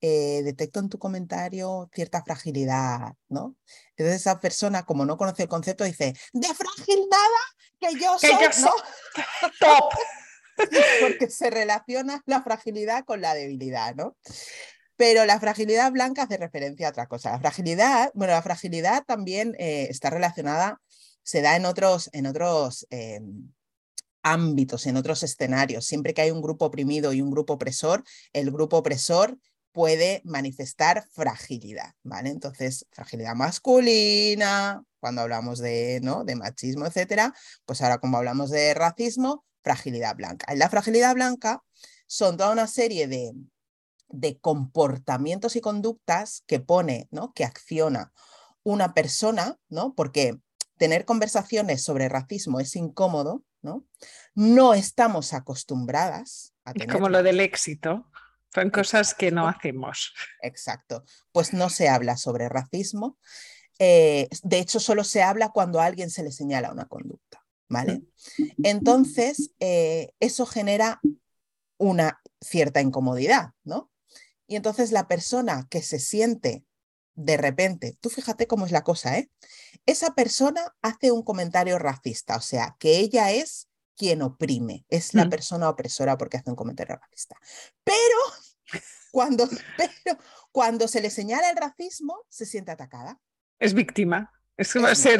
eh, 0.00 0.40
detecto 0.44 0.80
en 0.80 0.88
tu 0.88 0.98
comentario 0.98 1.90
cierta 1.92 2.22
fragilidad, 2.24 3.12
¿no? 3.28 3.54
Entonces 3.90 4.22
esa 4.22 4.40
persona, 4.40 4.84
como 4.86 5.04
no 5.04 5.18
conoce 5.18 5.42
el 5.42 5.50
concepto, 5.50 5.84
dice, 5.84 6.14
de 6.32 6.54
frágil 6.54 7.06
nada, 7.10 7.40
que 7.78 8.00
yo 8.00 8.18
soy, 8.18 8.30
¿no? 8.62 8.70
top. 9.60 9.92
Porque 11.00 11.28
se 11.28 11.50
relaciona 11.50 12.22
la 12.26 12.42
fragilidad 12.42 13.04
con 13.04 13.20
la 13.20 13.34
debilidad, 13.34 13.94
¿no? 13.94 14.16
Pero 14.96 15.24
la 15.26 15.40
fragilidad 15.40 15.90
blanca 15.90 16.22
hace 16.22 16.36
referencia 16.36 16.86
a 16.86 16.90
otra 16.90 17.06
cosa. 17.06 17.32
La 17.32 17.40
fragilidad, 17.40 18.10
bueno, 18.14 18.32
la 18.32 18.42
fragilidad 18.42 19.04
también 19.04 19.56
eh, 19.58 19.88
está 19.90 20.10
relacionada, 20.10 20.80
se 21.22 21.42
da 21.42 21.56
en 21.56 21.64
otros, 21.64 22.10
en 22.12 22.26
otros 22.26 22.86
eh, 22.90 23.20
ámbitos, 24.22 24.86
en 24.86 24.96
otros 24.96 25.22
escenarios. 25.22 25.86
Siempre 25.86 26.14
que 26.14 26.22
hay 26.22 26.30
un 26.30 26.42
grupo 26.42 26.66
oprimido 26.66 27.12
y 27.12 27.22
un 27.22 27.30
grupo 27.30 27.54
opresor, 27.54 28.04
el 28.32 28.50
grupo 28.50 28.78
opresor 28.78 29.38
puede 29.72 30.22
manifestar 30.24 31.04
fragilidad, 31.10 31.94
¿vale? 32.04 32.30
Entonces, 32.30 32.86
fragilidad 32.92 33.34
masculina, 33.34 34.84
cuando 35.00 35.22
hablamos 35.22 35.58
de, 35.58 36.00
¿no? 36.02 36.24
de 36.24 36.36
machismo, 36.36 36.86
etcétera, 36.86 37.34
pues 37.66 37.82
ahora 37.82 37.98
como 37.98 38.16
hablamos 38.16 38.50
de 38.50 38.72
racismo, 38.72 39.44
fragilidad 39.62 40.14
blanca. 40.16 40.46
La 40.54 40.70
fragilidad 40.70 41.14
blanca 41.14 41.62
son 42.06 42.36
toda 42.36 42.52
una 42.52 42.68
serie 42.68 43.08
de, 43.08 43.32
de 44.08 44.38
comportamientos 44.38 45.56
y 45.56 45.60
conductas 45.60 46.42
que 46.46 46.60
pone, 46.60 47.08
¿no? 47.10 47.32
que 47.32 47.44
acciona 47.44 48.12
una 48.62 48.94
persona, 48.94 49.58
¿no? 49.68 49.94
porque 49.94 50.38
tener 50.76 51.04
conversaciones 51.04 51.82
sobre 51.82 52.08
racismo 52.08 52.60
es 52.60 52.76
incómodo, 52.76 53.44
¿no? 53.62 53.86
No 54.34 54.74
estamos 54.74 55.32
acostumbradas 55.32 56.54
a 56.64 56.72
tener. 56.72 56.92
Como 56.92 57.08
lo 57.08 57.22
del 57.22 57.40
éxito. 57.40 58.10
Son 58.52 58.70
cosas 58.70 59.14
que 59.14 59.30
no 59.30 59.48
hacemos. 59.48 60.14
Exacto. 60.42 61.04
Pues 61.32 61.52
no 61.52 61.70
se 61.70 61.88
habla 61.88 62.16
sobre 62.16 62.48
racismo. 62.48 63.18
Eh, 63.78 64.28
de 64.42 64.58
hecho, 64.58 64.78
solo 64.78 65.02
se 65.02 65.22
habla 65.22 65.48
cuando 65.48 65.80
a 65.80 65.86
alguien 65.86 66.10
se 66.10 66.22
le 66.22 66.30
señala 66.30 66.70
una 66.70 66.86
conducta. 66.86 67.42
¿Vale? 67.66 68.02
Entonces, 68.62 69.50
eh, 69.58 70.12
eso 70.20 70.46
genera 70.46 71.00
una 71.78 72.20
cierta 72.40 72.80
incomodidad, 72.80 73.52
¿no? 73.64 73.90
Y 74.46 74.56
entonces 74.56 74.92
la 74.92 75.08
persona 75.08 75.66
que 75.70 75.82
se 75.82 75.98
siente 75.98 76.64
de 77.14 77.36
repente, 77.36 77.96
tú 78.00 78.10
fíjate 78.10 78.46
cómo 78.46 78.66
es 78.66 78.72
la 78.72 78.82
cosa, 78.82 79.18
¿eh? 79.18 79.30
Esa 79.86 80.14
persona 80.14 80.74
hace 80.82 81.12
un 81.12 81.22
comentario 81.22 81.78
racista, 81.78 82.36
o 82.36 82.40
sea, 82.40 82.76
que 82.78 82.98
ella 82.98 83.30
es 83.30 83.68
quien 83.96 84.22
oprime, 84.22 84.84
es 84.88 85.14
la 85.14 85.26
mm. 85.26 85.30
persona 85.30 85.68
opresora 85.68 86.18
porque 86.18 86.38
hace 86.38 86.50
un 86.50 86.56
comentario 86.56 86.96
racista. 86.96 87.36
Pero 87.84 87.96
cuando, 89.12 89.48
pero 89.76 90.18
cuando 90.50 90.88
se 90.88 91.00
le 91.00 91.10
señala 91.10 91.50
el 91.50 91.56
racismo, 91.56 92.24
se 92.28 92.46
siente 92.46 92.72
atacada. 92.72 93.20
Es 93.58 93.74
víctima. 93.74 94.32
Es 94.56 94.72
como 94.72 94.86
se, 94.94 95.16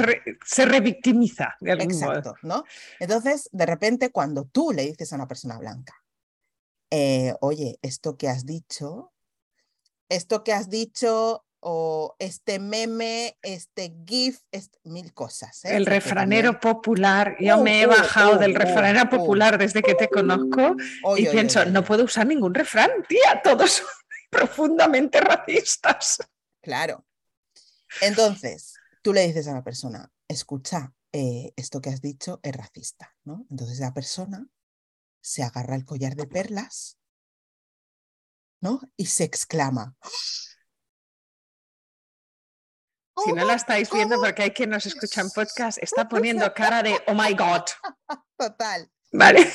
revictimiza 0.65 1.57
de 1.61 1.73
algún 1.73 1.91
Exacto, 1.91 2.37
¿no? 2.43 2.63
Entonces, 3.01 3.49
de 3.51 3.67
repente, 3.67 4.11
cuando 4.11 4.45
tú 4.45 4.71
le 4.71 4.87
dices 4.87 5.13
a 5.13 5.17
una 5.17 5.27
persona 5.27 5.59
blanca, 5.59 5.93
eh, 6.91 7.35
oye, 7.41 7.81
esto 7.83 8.17
que 8.17 8.29
has 8.29 8.47
dicho 8.47 9.13
esto 10.09 10.45
que 10.45 10.53
has 10.53 10.69
dicho 10.69 11.45
o 11.67 12.15
este 12.19 12.59
meme, 12.59 13.39
este 13.41 13.97
GIF, 14.07 14.41
mil 14.85 15.15
cosas. 15.15 15.65
¿eh? 15.65 15.75
El 15.75 15.87
refranero 15.87 16.61
popular, 16.61 17.37
yo 17.41 17.63
me 17.63 17.81
he 17.81 17.87
bajado 17.87 18.37
del 18.37 18.55
refranero 18.55 19.09
popular 19.09 19.57
desde 19.57 19.83
que 19.83 19.95
te 19.95 20.09
conozco 20.09 20.77
y 21.17 21.27
pienso, 21.27 21.65
no 21.65 21.83
puedo 21.83 22.05
usar 22.05 22.27
ningún 22.27 22.53
refrán, 22.53 22.91
tía, 23.09 23.41
todos 23.43 23.73
son 23.73 23.87
profundamente 24.31 25.21
racistas. 25.21 26.19
Claro. 26.61 27.07
Entonces, 28.03 28.75
tú 29.01 29.15
le 29.15 29.27
dices 29.27 29.49
a 29.49 29.55
la 29.55 29.65
persona, 29.65 30.13
escucha, 30.29 30.93
eh, 31.13 31.53
esto 31.57 31.81
que 31.81 31.89
has 31.89 32.03
dicho 32.03 32.41
es 32.43 32.55
racista, 32.55 33.17
¿no? 33.25 33.47
Entonces 33.51 33.79
la 33.79 33.95
persona 33.95 34.49
se 35.23 35.43
agarra 35.43 35.77
el 35.77 35.87
collar 35.87 36.15
de 36.15 36.27
perlas 36.27 36.99
y 38.97 39.07
se 39.07 39.25
exclama. 39.25 39.95
Si 43.25 43.33
no 43.33 43.45
la 43.45 43.55
estáis 43.55 43.91
viendo, 43.91 44.21
porque 44.21 44.43
hay 44.43 44.51
quien 44.51 44.71
nos 44.71 44.87
escucha 44.87 45.21
en 45.21 45.31
podcast, 45.31 45.79
está 45.81 46.09
poniendo 46.09 46.53
cara 46.53 46.83
de 46.83 46.97
oh 47.07 47.15
my 47.15 47.33
god. 47.35 47.63
Total. 48.37 48.91
Vale. 49.13 49.51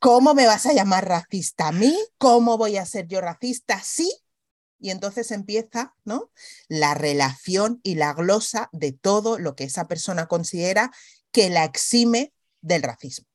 ¿Cómo 0.00 0.34
me 0.34 0.46
vas 0.46 0.66
a 0.66 0.72
llamar 0.72 1.08
racista 1.08 1.68
a 1.68 1.72
mí? 1.72 1.98
¿Cómo 2.18 2.58
voy 2.58 2.76
a 2.76 2.86
ser 2.86 3.08
yo 3.08 3.20
racista? 3.20 3.80
Sí. 3.82 4.12
Y 4.78 4.90
entonces 4.90 5.32
empieza 5.32 5.94
¿no? 6.04 6.30
la 6.68 6.94
relación 6.94 7.80
y 7.82 7.96
la 7.96 8.12
glosa 8.12 8.68
de 8.72 8.92
todo 8.92 9.38
lo 9.38 9.56
que 9.56 9.64
esa 9.64 9.88
persona 9.88 10.26
considera 10.26 10.92
que 11.32 11.50
la 11.50 11.64
exime 11.64 12.32
del 12.60 12.82
racismo. 12.82 13.27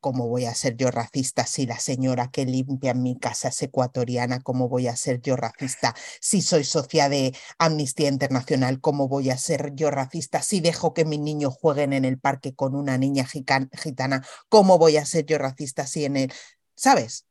¿Cómo 0.00 0.28
voy 0.28 0.46
a 0.46 0.54
ser 0.54 0.76
yo 0.76 0.90
racista 0.90 1.46
si 1.46 1.66
la 1.66 1.78
señora 1.78 2.30
que 2.30 2.46
limpia 2.46 2.94
mi 2.94 3.18
casa 3.18 3.48
es 3.48 3.62
ecuatoriana? 3.62 4.40
¿Cómo 4.40 4.68
voy 4.68 4.88
a 4.88 4.96
ser 4.96 5.20
yo 5.20 5.36
racista 5.36 5.94
si 6.20 6.40
soy 6.42 6.64
socia 6.64 7.08
de 7.08 7.36
Amnistía 7.58 8.08
Internacional? 8.08 8.80
¿Cómo 8.80 9.08
voy 9.08 9.30
a 9.30 9.36
ser 9.36 9.74
yo 9.74 9.90
racista 9.90 10.42
si 10.42 10.60
dejo 10.60 10.94
que 10.94 11.04
mis 11.04 11.20
niños 11.20 11.54
jueguen 11.54 11.92
en 11.92 12.04
el 12.04 12.18
parque 12.18 12.54
con 12.54 12.74
una 12.74 12.96
niña 12.98 13.26
gitana? 13.26 14.26
¿Cómo 14.48 14.78
voy 14.78 14.96
a 14.96 15.04
ser 15.04 15.26
yo 15.26 15.38
racista 15.38 15.86
si 15.86 16.06
en 16.06 16.16
el... 16.16 16.32
¿Sabes? 16.74 17.26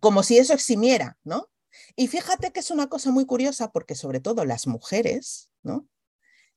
Como 0.00 0.24
si 0.24 0.38
eso 0.38 0.52
eximiera, 0.52 1.16
¿no? 1.22 1.48
Y 1.96 2.08
fíjate 2.08 2.52
que 2.52 2.60
es 2.60 2.70
una 2.70 2.88
cosa 2.88 3.10
muy 3.12 3.24
curiosa 3.24 3.70
porque 3.70 3.94
sobre 3.94 4.20
todo 4.20 4.44
las 4.44 4.66
mujeres, 4.66 5.50
¿no? 5.62 5.86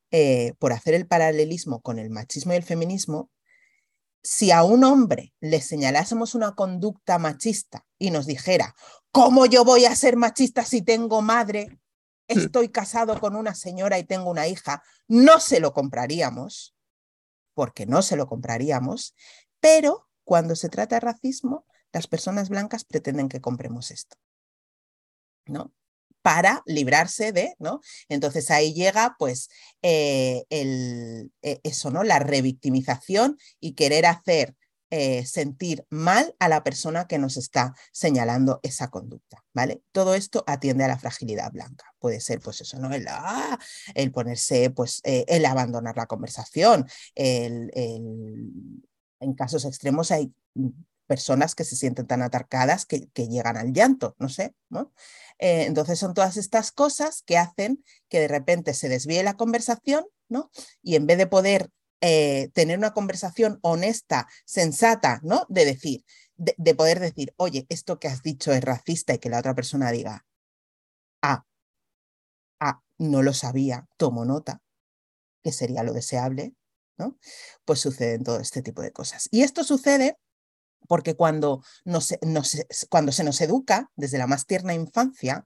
Eh, 0.10 0.54
por 0.58 0.74
hacer 0.74 0.94
el 0.94 1.06
paralelismo 1.06 1.82
con 1.82 2.00
el 2.00 2.10
machismo 2.10 2.54
y 2.54 2.56
el 2.56 2.64
feminismo, 2.64 3.30
si 4.24 4.52
a 4.52 4.64
un 4.64 4.84
hombre 4.84 5.34
le 5.40 5.62
señalásemos 5.62 6.36
una 6.36 6.56
conducta 6.56 7.18
machista 7.18 7.86
y 7.98 8.12
nos 8.12 8.26
dijera, 8.26 8.76
¿cómo 9.12 9.46
yo 9.46 9.64
voy 9.64 9.86
a 9.86 9.96
ser 9.96 10.18
machista 10.18 10.66
si 10.66 10.82
tengo 10.82 11.22
madre? 11.22 11.80
Hmm. 12.28 12.40
Estoy 12.40 12.70
casado 12.70 13.20
con 13.20 13.36
una 13.36 13.56
señora 13.56 14.00
y 14.00 14.04
tengo 14.04 14.30
una 14.30 14.48
hija. 14.48 14.84
No 15.08 15.40
se 15.40 15.60
lo 15.60 15.74
compraríamos, 15.74 16.76
porque 17.54 17.86
no 17.86 18.02
se 18.02 18.16
lo 18.16 18.28
compraríamos, 18.28 19.16
pero 19.60 20.08
cuando 20.24 20.56
se 20.56 20.70
trata 20.70 20.98
de 20.98 21.00
racismo, 21.00 21.66
las 21.92 22.08
personas 22.08 22.50
blancas 22.50 22.84
pretenden 22.84 23.30
que 23.30 23.42
compremos 23.42 23.92
esto. 23.92 24.18
¿No? 25.46 25.74
Para 26.28 26.62
librarse 26.66 27.32
de, 27.32 27.56
¿no? 27.58 27.80
Entonces 28.10 28.52
ahí 28.52 28.74
llega 28.74 29.16
pues 29.18 29.48
eh, 29.82 30.44
el, 30.50 31.32
eh, 31.42 31.62
eso, 31.64 31.90
¿no? 31.90 32.04
La 32.04 32.20
revictimización 32.20 33.38
y 33.62 33.76
querer 33.76 34.06
hacer 34.08 34.54
eh, 34.90 35.26
sentir 35.26 35.86
mal 35.90 36.36
a 36.40 36.50
la 36.50 36.66
persona 36.66 37.08
que 37.08 37.18
nos 37.18 37.38
está 37.38 37.74
señalando 37.94 38.60
esa 38.62 38.90
conducta, 38.90 39.46
¿vale? 39.54 39.84
Todo 39.94 40.16
esto 40.16 40.44
atiende 40.48 40.84
a 40.84 40.90
la 40.90 41.00
fragilidad 41.00 41.50
blanca. 41.50 41.94
Puede 41.98 42.20
ser, 42.20 42.42
pues 42.42 42.60
eso, 42.60 42.78
¿no? 42.78 42.94
El, 42.94 43.08
ah, 43.08 43.58
el 43.96 44.12
ponerse, 44.12 44.70
pues, 44.70 45.00
el 45.06 45.46
abandonar 45.46 45.96
la 45.96 46.08
conversación, 46.08 46.90
el, 47.16 47.72
en 47.74 49.34
casos 49.34 49.64
extremos 49.64 50.12
hay 50.12 50.34
personas 51.08 51.56
que 51.56 51.64
se 51.64 51.76
sienten 51.76 52.06
tan 52.06 52.22
atarcadas 52.22 52.86
que, 52.86 53.10
llegan 53.16 53.58
al 53.58 53.74
llanto, 53.74 54.16
no 54.20 54.30
sé, 54.30 54.54
¿no? 54.70 54.94
Eh, 55.40 55.64
entonces 55.66 55.98
son 55.98 56.14
todas 56.14 56.38
estas 56.38 56.72
cosas 56.72 57.24
que 57.24 57.38
hacen 57.38 57.84
que 58.10 58.20
de 58.20 58.28
repente 58.28 58.74
se 58.74 58.90
desvíe 58.90 59.24
la 59.24 59.36
conversación, 59.36 60.06
¿no? 60.30 60.52
Y 60.84 60.96
en 60.96 61.08
vez 61.08 61.18
de 61.18 61.28
poder 61.28 61.72
eh, 62.02 62.50
tener 62.54 62.78
una 62.78 62.94
conversación 62.94 63.60
honesta, 63.62 64.28
sensata, 64.46 65.20
¿no? 65.24 65.46
De 65.50 65.66
decir, 65.66 66.06
de, 66.36 66.76
poder 66.76 67.00
decir, 67.00 67.34
oye, 67.38 67.66
esto 67.70 68.00
que 68.00 68.08
has 68.08 68.22
dicho 68.22 68.52
es 68.52 68.64
racista 68.64 69.14
y 69.16 69.20
que 69.20 69.30
la 69.30 69.40
otra 69.40 69.56
persona 69.56 69.92
diga, 69.92 70.26
ah, 71.24 71.46
ah, 72.60 72.82
no 72.98 73.24
lo 73.24 73.34
sabía, 73.34 73.88
tomo 73.98 74.26
nota, 74.26 74.62
que 75.44 75.52
sería 75.52 75.84
lo 75.84 75.94
deseable, 75.94 76.54
¿no? 76.98 77.18
Pues 77.66 77.80
suceden 77.80 78.24
todo 78.24 78.40
este 78.40 78.62
tipo 78.62 78.82
de 78.82 78.92
cosas. 78.92 79.28
Y 79.32 79.44
esto 79.44 79.64
sucede 79.64 80.18
porque 80.88 81.16
cuando, 81.16 81.64
cuando 82.90 83.12
se 83.12 83.24
nos 83.24 83.42
educa 83.42 83.92
desde 83.96 84.18
la 84.18 84.28
más 84.28 84.46
tierna 84.46 84.74
infancia, 84.74 85.46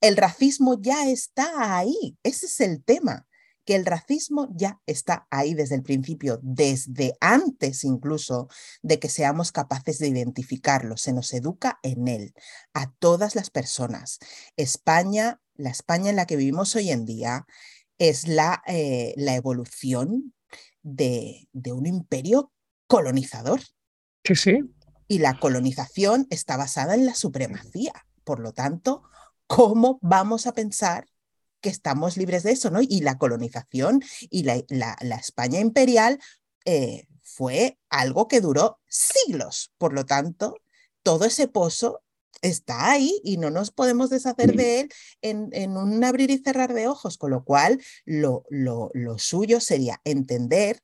el 0.00 0.16
racismo 0.16 0.80
ya 0.80 1.08
está 1.08 1.76
ahí. 1.76 2.16
Ese 2.22 2.46
es 2.46 2.60
el 2.60 2.84
tema, 2.84 3.26
que 3.64 3.74
el 3.74 3.84
racismo 3.84 4.48
ya 4.54 4.80
está 4.86 5.26
ahí 5.30 5.54
desde 5.54 5.74
el 5.74 5.82
principio, 5.82 6.38
desde 6.42 7.16
antes 7.20 7.82
incluso 7.84 8.48
de 8.82 8.98
que 8.98 9.08
seamos 9.08 9.52
capaces 9.52 9.98
de 9.98 10.08
identificarlo. 10.08 10.96
Se 10.96 11.12
nos 11.12 11.32
educa 11.34 11.78
en 11.82 12.08
él, 12.08 12.34
a 12.74 12.92
todas 12.98 13.34
las 13.34 13.50
personas. 13.50 14.18
España, 14.56 15.40
la 15.54 15.70
España 15.70 16.10
en 16.10 16.16
la 16.16 16.26
que 16.26 16.36
vivimos 16.36 16.76
hoy 16.76 16.90
en 16.90 17.04
día, 17.04 17.44
es 17.98 18.28
la, 18.28 18.62
eh, 18.66 19.14
la 19.16 19.34
evolución 19.34 20.34
de, 20.82 21.48
de 21.52 21.72
un 21.72 21.86
imperio 21.86 22.52
colonizador 22.86 23.60
sí. 24.34 24.60
Y 25.08 25.18
la 25.18 25.38
colonización 25.38 26.26
está 26.30 26.56
basada 26.56 26.94
en 26.94 27.06
la 27.06 27.14
supremacía. 27.14 27.92
Por 28.24 28.40
lo 28.40 28.52
tanto, 28.52 29.02
¿cómo 29.46 29.98
vamos 30.02 30.46
a 30.46 30.52
pensar 30.52 31.06
que 31.60 31.68
estamos 31.68 32.16
libres 32.16 32.42
de 32.42 32.52
eso? 32.52 32.70
¿no? 32.70 32.80
Y 32.82 33.00
la 33.00 33.18
colonización 33.18 34.02
y 34.30 34.42
la, 34.42 34.62
la, 34.68 35.16
España 35.16 35.60
imperial 35.60 36.18
eh, 36.64 37.06
fue 37.22 37.78
algo 37.88 38.26
que 38.26 38.40
duró 38.40 38.80
siglos. 38.88 39.72
Por 39.78 39.92
lo 39.92 40.04
tanto, 40.06 40.56
todo 41.02 41.24
ese 41.24 41.46
pozo 41.46 42.02
está 42.42 42.90
ahí 42.90 43.20
y 43.24 43.36
no 43.38 43.50
nos 43.50 43.70
podemos 43.70 44.10
deshacer 44.10 44.54
de 44.54 44.80
él 44.80 44.92
en, 45.22 45.48
en 45.52 45.76
un 45.76 46.02
abrir 46.04 46.30
y 46.30 46.38
cerrar 46.38 46.74
de 46.74 46.88
ojos, 46.88 47.18
con 47.18 47.30
lo 47.30 47.44
cual 47.44 47.80
lo, 48.04 48.44
lo, 48.50 48.90
lo 48.94 49.18
suyo 49.18 49.60
sería 49.60 50.00
entender 50.04 50.80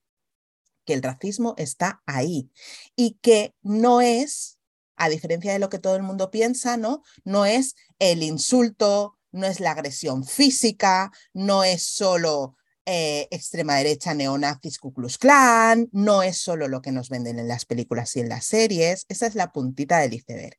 que 0.84 0.94
el 0.94 1.02
racismo 1.02 1.54
está 1.58 2.02
ahí 2.06 2.50
y 2.96 3.18
que 3.22 3.54
no 3.62 4.00
es, 4.00 4.58
a 4.96 5.08
diferencia 5.08 5.52
de 5.52 5.58
lo 5.58 5.68
que 5.68 5.78
todo 5.78 5.96
el 5.96 6.02
mundo 6.02 6.30
piensa, 6.30 6.76
¿no? 6.76 7.02
No 7.24 7.46
es 7.46 7.74
el 7.98 8.22
insulto, 8.22 9.18
no 9.32 9.46
es 9.46 9.60
la 9.60 9.72
agresión 9.72 10.24
física, 10.24 11.10
no 11.32 11.64
es 11.64 11.82
solo 11.82 12.56
eh, 12.84 13.28
extrema 13.30 13.76
derecha, 13.76 14.12
neonazis, 14.12 14.78
Ku 14.78 14.92
Klux 14.92 15.16
Klan, 15.16 15.88
no 15.92 16.24
es 16.24 16.38
solo 16.38 16.66
lo 16.66 16.82
que 16.82 16.90
nos 16.90 17.10
venden 17.10 17.38
en 17.38 17.46
las 17.46 17.64
películas 17.64 18.16
y 18.16 18.20
en 18.20 18.28
las 18.28 18.44
series, 18.44 19.06
esa 19.08 19.26
es 19.26 19.36
la 19.36 19.52
puntita 19.52 19.98
del 20.00 20.14
iceberg. 20.14 20.58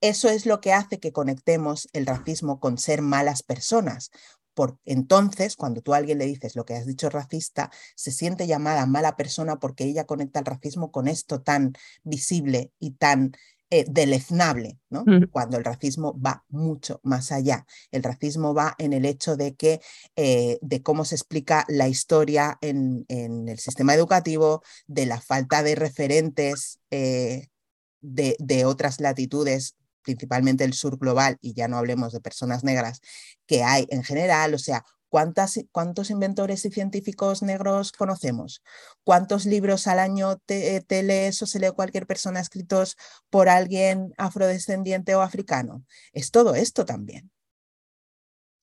Eso 0.00 0.28
es 0.28 0.46
lo 0.46 0.60
que 0.60 0.72
hace 0.72 1.00
que 1.00 1.12
conectemos 1.12 1.88
el 1.92 2.06
racismo 2.06 2.60
con 2.60 2.78
ser 2.78 3.02
malas 3.02 3.42
personas, 3.42 4.10
por, 4.56 4.78
entonces, 4.86 5.54
cuando 5.54 5.82
tú 5.82 5.92
a 5.92 5.98
alguien 5.98 6.16
le 6.16 6.24
dices 6.24 6.56
lo 6.56 6.64
que 6.64 6.74
has 6.74 6.86
dicho 6.86 7.10
racista, 7.10 7.70
se 7.94 8.10
siente 8.10 8.46
llamada 8.46 8.86
mala 8.86 9.14
persona 9.14 9.60
porque 9.60 9.84
ella 9.84 10.06
conecta 10.06 10.40
el 10.40 10.46
racismo 10.46 10.90
con 10.90 11.08
esto 11.08 11.42
tan 11.42 11.74
visible 12.04 12.72
y 12.80 12.92
tan 12.92 13.32
eh, 13.68 13.84
deleznable, 13.86 14.78
¿no? 14.88 15.04
Cuando 15.30 15.58
el 15.58 15.64
racismo 15.64 16.18
va 16.18 16.44
mucho 16.48 17.00
más 17.02 17.32
allá. 17.32 17.66
El 17.90 18.02
racismo 18.02 18.54
va 18.54 18.74
en 18.78 18.94
el 18.94 19.04
hecho 19.04 19.36
de 19.36 19.56
que, 19.56 19.82
eh, 20.16 20.58
de 20.62 20.82
cómo 20.82 21.04
se 21.04 21.16
explica 21.16 21.66
la 21.68 21.86
historia 21.86 22.56
en, 22.62 23.04
el 23.08 23.58
sistema 23.58 23.92
educativo, 23.92 24.62
de 24.86 25.04
la 25.04 25.20
falta 25.20 25.62
de 25.62 25.74
referentes 25.74 26.80
eh, 26.90 27.48
de, 28.00 28.36
de, 28.38 28.64
otras 28.64 29.00
latitudes 29.00 29.76
principalmente 30.06 30.64
el 30.64 30.72
sur 30.72 30.98
global, 30.98 31.36
y 31.40 31.52
ya 31.52 31.66
no 31.68 31.76
hablemos 31.76 32.12
de 32.12 32.20
personas 32.20 32.62
negras, 32.62 33.00
que 33.46 33.64
hay 33.64 33.86
en 33.90 34.04
general, 34.04 34.54
o 34.54 34.58
sea, 34.58 34.84
¿cuántas, 35.08 35.58
¿cuántos 35.72 36.10
inventores 36.10 36.64
y 36.64 36.70
científicos 36.70 37.42
negros 37.42 37.90
conocemos? 37.90 38.62
¿Cuántos 39.04 39.46
libros 39.46 39.88
al 39.88 39.98
año 39.98 40.38
te, 40.46 40.84
lees 41.02 41.42
o 41.42 41.46
se 41.46 41.58
lee 41.58 41.70
cualquier 41.74 42.06
persona 42.06 42.40
escritos 42.40 42.96
por 43.30 43.48
alguien 43.48 44.14
afrodescendiente 44.16 45.14
o 45.16 45.22
africano? 45.22 45.84
Es 46.12 46.30
todo 46.30 46.54
esto 46.54 46.84
también. 46.84 47.30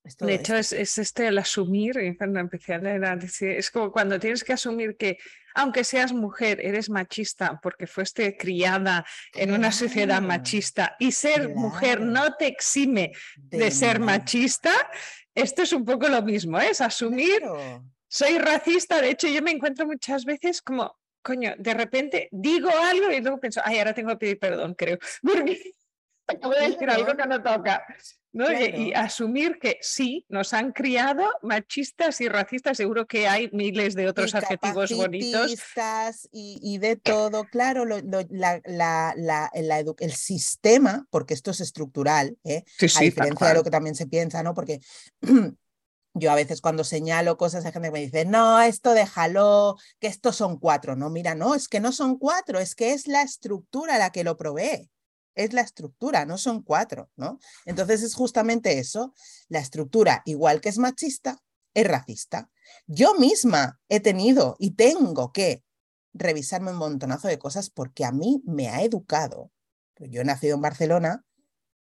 De 0.04 0.34
hecho, 0.34 0.56
es, 0.56 0.74
es, 0.74 0.98
este 0.98 1.28
el 1.28 1.38
asumir, 1.38 1.96
cuando 2.18 2.40
empecé 2.40 2.74
a 2.74 2.78
leer, 2.78 3.04
es 3.42 3.72
como 3.72 3.92
cuando 3.92 4.20
tienes 4.20 4.44
que 4.44 4.54
asumir 4.54 4.98
que 4.98 5.18
aunque 5.56 5.84
seas 5.84 6.14
mujer, 6.14 6.60
eres 6.62 6.90
machista 6.90 7.60
porque 7.62 7.88
fuiste 7.88 8.36
criada 8.36 9.06
en 9.34 9.52
una 9.52 9.72
sociedad 9.72 10.22
machista 10.22 10.96
y 11.00 11.12
ser 11.12 11.50
mujer 11.50 12.02
no 12.02 12.36
te 12.36 12.48
exime 12.48 13.12
de, 13.38 13.72
ser 13.72 14.00
machista, 14.00 14.74
esto 15.36 15.62
es 15.62 15.74
un 15.74 15.86
poco 15.86 16.08
lo 16.08 16.22
mismo, 16.22 16.60
¿eh? 16.60 16.70
es 16.72 16.82
asumir, 16.82 17.42
soy 18.08 18.38
racista, 18.38 19.02
de 19.02 19.12
hecho 19.12 19.28
yo 19.28 19.42
me 19.42 19.52
encuentro 19.52 19.86
muchas 19.86 20.26
veces 20.26 20.62
como, 20.62 20.98
coño, 21.22 21.54
de 21.58 21.74
repente 21.74 22.30
digo 22.32 22.70
algo 22.70 23.12
y 23.12 23.22
luego 23.22 23.40
pienso, 23.40 23.62
ay, 23.64 23.78
ahora 23.78 23.94
tengo 23.94 24.10
que 24.10 24.18
pedir 24.18 24.40
perdón, 24.40 24.74
creo, 24.74 24.98
porque 25.22 25.76
acabo 26.28 26.54
de 26.54 26.70
decir 26.70 26.90
algo 26.90 27.16
que 27.16 27.28
no 27.28 27.42
toca. 27.42 27.86
Y, 28.34 28.94
asumir 28.94 29.60
que 29.60 29.78
sí, 29.82 30.26
nos 30.28 30.54
han 30.54 30.72
criado 30.72 31.30
machistas 31.44 32.20
y 32.20 32.28
racistas, 32.28 32.78
seguro 32.78 33.06
que 33.06 33.28
hay 33.28 33.50
miles 33.52 33.94
de 33.94 34.08
otros 34.08 34.34
adjetivos 34.34 34.92
bonitos. 34.92 35.54
Y, 36.32 36.60
y 36.62 36.80
de 36.80 36.96
todo, 36.96 37.44
claro, 37.44 37.86
lo, 37.86 38.00
la, 38.30 38.62
la, 38.66 39.52
el 39.54 40.14
sistema, 40.14 41.06
porque 41.12 41.36
esto 41.36 41.52
es 41.52 41.62
estructural, 41.62 42.38
¿eh? 42.44 42.64
a 42.96 43.00
diferencia 43.02 43.48
de 43.48 43.54
lo 43.54 43.64
que 43.64 43.70
también 43.70 43.96
se 43.96 44.08
piensa, 44.08 44.42
¿no? 44.42 44.56
Porque 44.56 44.80
yo 46.16 46.32
a 46.32 46.36
veces 46.36 46.60
cuando 46.62 46.84
señalo 46.84 47.38
cosas 47.38 47.66
hay 47.66 47.72
gente 47.72 47.90
que 47.90 47.94
me 47.94 48.02
dice, 48.02 48.26
no, 48.26 48.62
esto 48.62 48.94
déjalo, 48.94 49.78
que 50.00 50.08
estos 50.08 50.36
son 50.36 50.58
cuatro. 50.58 50.96
No, 50.96 51.12
mira, 51.12 51.36
no, 51.36 51.54
es 51.54 51.68
que 51.68 51.80
no 51.80 51.92
son 51.92 52.18
cuatro, 52.18 52.60
es 52.60 52.74
que 52.74 52.94
es 52.94 53.08
la 53.08 53.22
estructura 53.22 54.00
la 54.00 54.12
que 54.12 54.24
lo 54.24 54.38
provee. 54.38 54.90
Es 55.36 55.54
la 55.54 55.62
estructura, 55.62 56.26
no 56.26 56.38
son 56.38 56.62
cuatro, 56.62 57.10
¿no? 57.16 57.40
Entonces 57.66 58.04
es 58.04 58.16
justamente 58.16 58.80
eso. 58.80 59.14
La 59.48 59.60
estructura, 59.60 60.22
igual 60.26 60.62
que 60.62 60.70
es 60.70 60.78
machista, 60.78 61.42
es 61.74 61.88
racista. 61.88 62.50
Yo 62.88 63.16
misma 63.16 63.80
he 63.90 64.00
tenido 64.00 64.56
y 64.60 64.72
tengo 64.72 65.32
que 65.32 65.64
revisarme 66.14 66.72
un 66.72 66.78
montonazo 66.78 67.28
de 67.28 67.40
cosas 67.40 67.70
porque 67.70 68.06
a 68.06 68.12
mí 68.12 68.42
me 68.46 68.70
ha 68.70 68.84
educado. 68.84 69.52
Yo 69.98 70.22
he 70.22 70.26
nacido 70.26 70.56
en 70.56 70.62
Barcelona, 70.62 71.26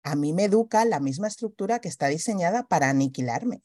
a 0.02 0.16
mí 0.16 0.32
me 0.32 0.44
educa 0.44 0.84
la 0.84 1.00
misma 1.00 1.28
estructura 1.28 1.80
que 1.80 1.88
está 1.88 2.08
diseñada 2.08 2.64
para 2.64 2.90
aniquilarme. 2.90 3.62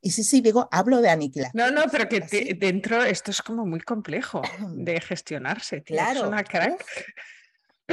Y 0.00 0.10
sí, 0.10 0.24
sí, 0.24 0.40
digo, 0.40 0.68
hablo 0.72 1.00
de 1.00 1.10
aniquilar. 1.10 1.52
No, 1.54 1.70
no, 1.70 1.84
pero 1.90 2.08
que 2.08 2.20
dentro 2.58 3.04
esto 3.04 3.30
es 3.30 3.40
como 3.40 3.64
muy 3.64 3.80
complejo 3.80 4.42
de 4.74 5.00
gestionarse. 5.00 5.82
Claro. 5.84 6.20
Es 6.20 6.26
una 6.26 6.42
crack. 6.42 6.84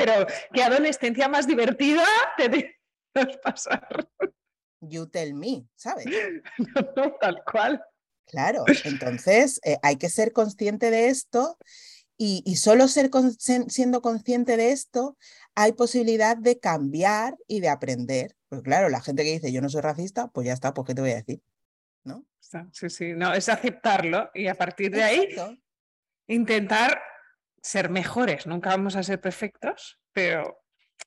Pero 0.06 0.28
qué 0.54 0.64
adolescencia 0.64 1.28
más 1.28 1.48
divertida 1.48 2.04
te 2.38 2.78
pasar. 3.44 4.08
You 4.82 5.08
tell 5.08 5.34
me, 5.34 5.66
¿sabes? 5.76 6.06
No, 6.96 7.14
tal 7.20 7.44
cual. 7.50 7.84
Claro, 8.26 8.64
entonces 8.84 9.60
eh, 9.64 9.78
hay 9.82 9.96
que 9.96 10.10
ser 10.10 10.34
consciente 10.34 10.92
de 10.92 11.08
esto 11.08 11.58
y, 12.16 12.44
y 12.46 12.58
solo 12.58 12.88
ser 12.88 13.10
siendo 13.68 14.02
consciente 14.02 14.56
de 14.56 14.72
esto 14.72 15.18
hay 15.56 15.72
posibilidad 15.72 16.38
de 16.38 16.60
cambiar 16.60 17.38
y 17.48 17.60
de 17.60 17.70
aprender. 17.70 18.36
Pues 18.48 18.62
claro, 18.62 18.90
la 18.90 19.02
gente 19.02 19.24
que 19.24 19.32
dice 19.32 19.52
yo 19.52 19.62
no 19.62 19.70
soy 19.70 19.82
racista, 19.82 20.28
pues 20.28 20.46
ya 20.46 20.54
está, 20.54 20.74
pues 20.74 20.86
¿qué 20.86 20.94
te 20.94 21.02
voy 21.02 21.12
a 21.12 21.16
decir? 21.16 21.42
¿no? 22.04 22.26
Sí, 22.72 22.90
sí, 22.90 23.14
no, 23.14 23.34
es 23.34 23.50
aceptarlo 23.50 24.30
y 24.34 24.48
a 24.48 24.56
partir 24.56 24.92
de 24.92 25.04
ahí 25.04 25.36
intentar 26.28 27.00
ser 27.62 27.90
mejores. 27.90 28.48
Nunca 28.48 28.70
vamos 28.70 28.96
a 28.96 29.04
ser 29.04 29.20
perfectos, 29.20 30.00
pero 30.14 30.60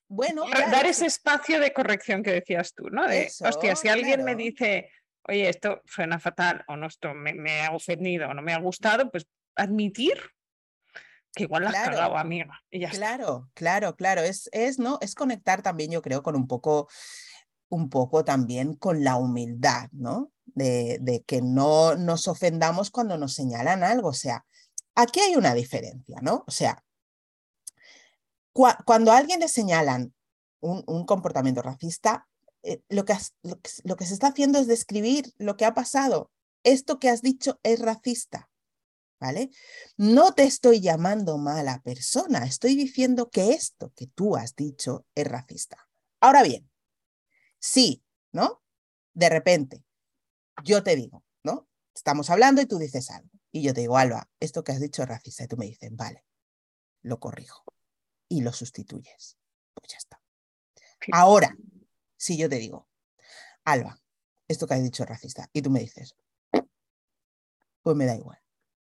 bueno, 0.07 0.43
dar 0.71 0.85
ese 0.85 1.05
espacio 1.05 1.59
de 1.59 1.73
corrección 1.73 2.23
que 2.23 2.31
decías 2.31 2.73
tú, 2.73 2.89
¿no? 2.89 3.07
De, 3.07 3.31
hostia, 3.41 3.75
si 3.75 3.89
alguien 3.89 4.23
me 4.23 4.35
dice, 4.35 4.89
oye, 5.27 5.49
esto 5.49 5.81
suena 5.85 6.19
fatal 6.19 6.63
o 6.67 6.75
no, 6.75 6.87
esto 6.87 7.13
me, 7.13 7.61
ha 7.61 7.71
ofendido 7.71 8.29
o 8.29 8.33
no 8.33 8.41
me 8.41 8.53
ha 8.53 8.59
gustado, 8.59 9.09
pues 9.11 9.25
admitir 9.55 10.19
que 11.35 11.43
igual 11.43 11.63
la 11.63 11.69
has 11.69 11.89
cagado, 11.89 12.17
amiga. 12.17 12.61
claro, 12.91 13.49
claro, 13.55 13.95
claro. 13.95 14.21
Es, 14.21 14.49
es, 14.51 14.77
¿no? 14.77 14.99
es 15.01 15.15
conectar 15.15 15.63
también, 15.63 15.91
yo 15.91 16.01
creo, 16.01 16.21
con 16.21 16.35
un 16.35 16.47
poco, 16.47 16.87
un 17.69 17.89
poco 17.89 18.23
también 18.23 18.75
con 18.75 19.03
la 19.03 19.15
humildad, 19.15 19.89
¿no? 19.91 20.33
de, 20.45 21.23
que 21.25 21.41
no 21.41 21.95
nos 21.95 22.27
ofendamos 22.27 22.91
cuando 22.91 23.17
nos 23.17 23.33
señalan 23.33 23.83
algo. 23.83 24.09
O 24.09 24.13
sea, 24.13 24.45
aquí 24.95 25.19
hay 25.19 25.35
una 25.35 25.53
diferencia, 25.53 26.19
¿no? 26.21 26.43
O 26.47 26.51
sea, 26.51 26.83
cuando 28.53 29.11
a 29.11 29.17
alguien 29.17 29.39
le 29.39 29.47
señalan 29.47 30.13
un, 30.59 31.05
comportamiento 31.05 31.61
racista, 31.61 32.27
eh, 32.61 32.81
lo, 32.89 33.03
que 33.03 33.15
lo, 33.41 33.97
que, 33.97 34.05
se 34.05 34.13
está 34.13 34.27
haciendo 34.27 34.59
es 34.59 34.67
describir 34.67 35.33
lo 35.37 35.57
que 35.57 35.65
ha 35.65 35.73
pasado. 35.73 36.31
Esto 36.63 36.99
que 36.99 37.09
has 37.09 37.21
dicho 37.21 37.59
es 37.63 37.79
racista, 37.79 38.49
¿vale? 39.19 39.49
No 39.97 40.33
te 40.33 40.43
estoy 40.43 40.79
llamando 40.79 41.37
mala 41.37 41.81
persona, 41.81 42.45
estoy 42.45 42.75
diciendo 42.75 43.29
que 43.29 43.51
esto 43.51 43.91
que 43.95 44.07
tú 44.07 44.37
has 44.37 44.55
dicho 44.55 45.05
es 45.15 45.27
racista. 45.27 45.89
Ahora 46.21 46.43
bien, 46.43 46.69
sí, 47.59 48.03
¿no? 48.31 48.61
De 49.13 49.27
repente, 49.27 49.83
yo 50.63 50.83
te 50.83 50.95
digo, 50.95 51.23
¿no? 51.43 51.67
Estamos 51.93 52.29
hablando 52.29 52.61
y 52.61 52.65
tú 52.65 52.77
dices 52.77 53.09
algo. 53.09 53.29
Y 53.55 53.61
yo 53.61 53.73
te 53.73 53.81
digo, 53.81 53.97
Alba, 53.97 54.27
esto 54.39 54.63
que 54.63 54.71
has 54.71 54.79
dicho 54.79 55.03
es 55.03 55.07
racista. 55.07 55.43
Y 55.43 55.47
tú 55.47 55.57
me 55.57 55.67
dices, 55.67 55.89
vale, 55.93 56.25
lo 57.03 57.19
corrijo. 57.19 57.63
Y 58.27 58.41
lo 58.41 58.51
sustituyes. 58.51 59.37
Pues 59.75 59.91
ya 59.91 59.97
está. 59.97 60.19
Ahora, 61.11 61.55
si 62.17 62.35
yo 62.35 62.49
te 62.49 62.55
digo, 62.55 62.89
Alba, 63.63 64.01
esto 64.47 64.65
que 64.65 64.73
has 64.73 64.81
dicho 64.81 65.03
es 65.03 65.09
racista. 65.09 65.47
Y 65.53 65.61
tú 65.61 65.69
me 65.69 65.81
dices, 65.81 66.15
pues 67.83 67.95
me 67.95 68.07
da 68.07 68.15
igual. 68.15 68.41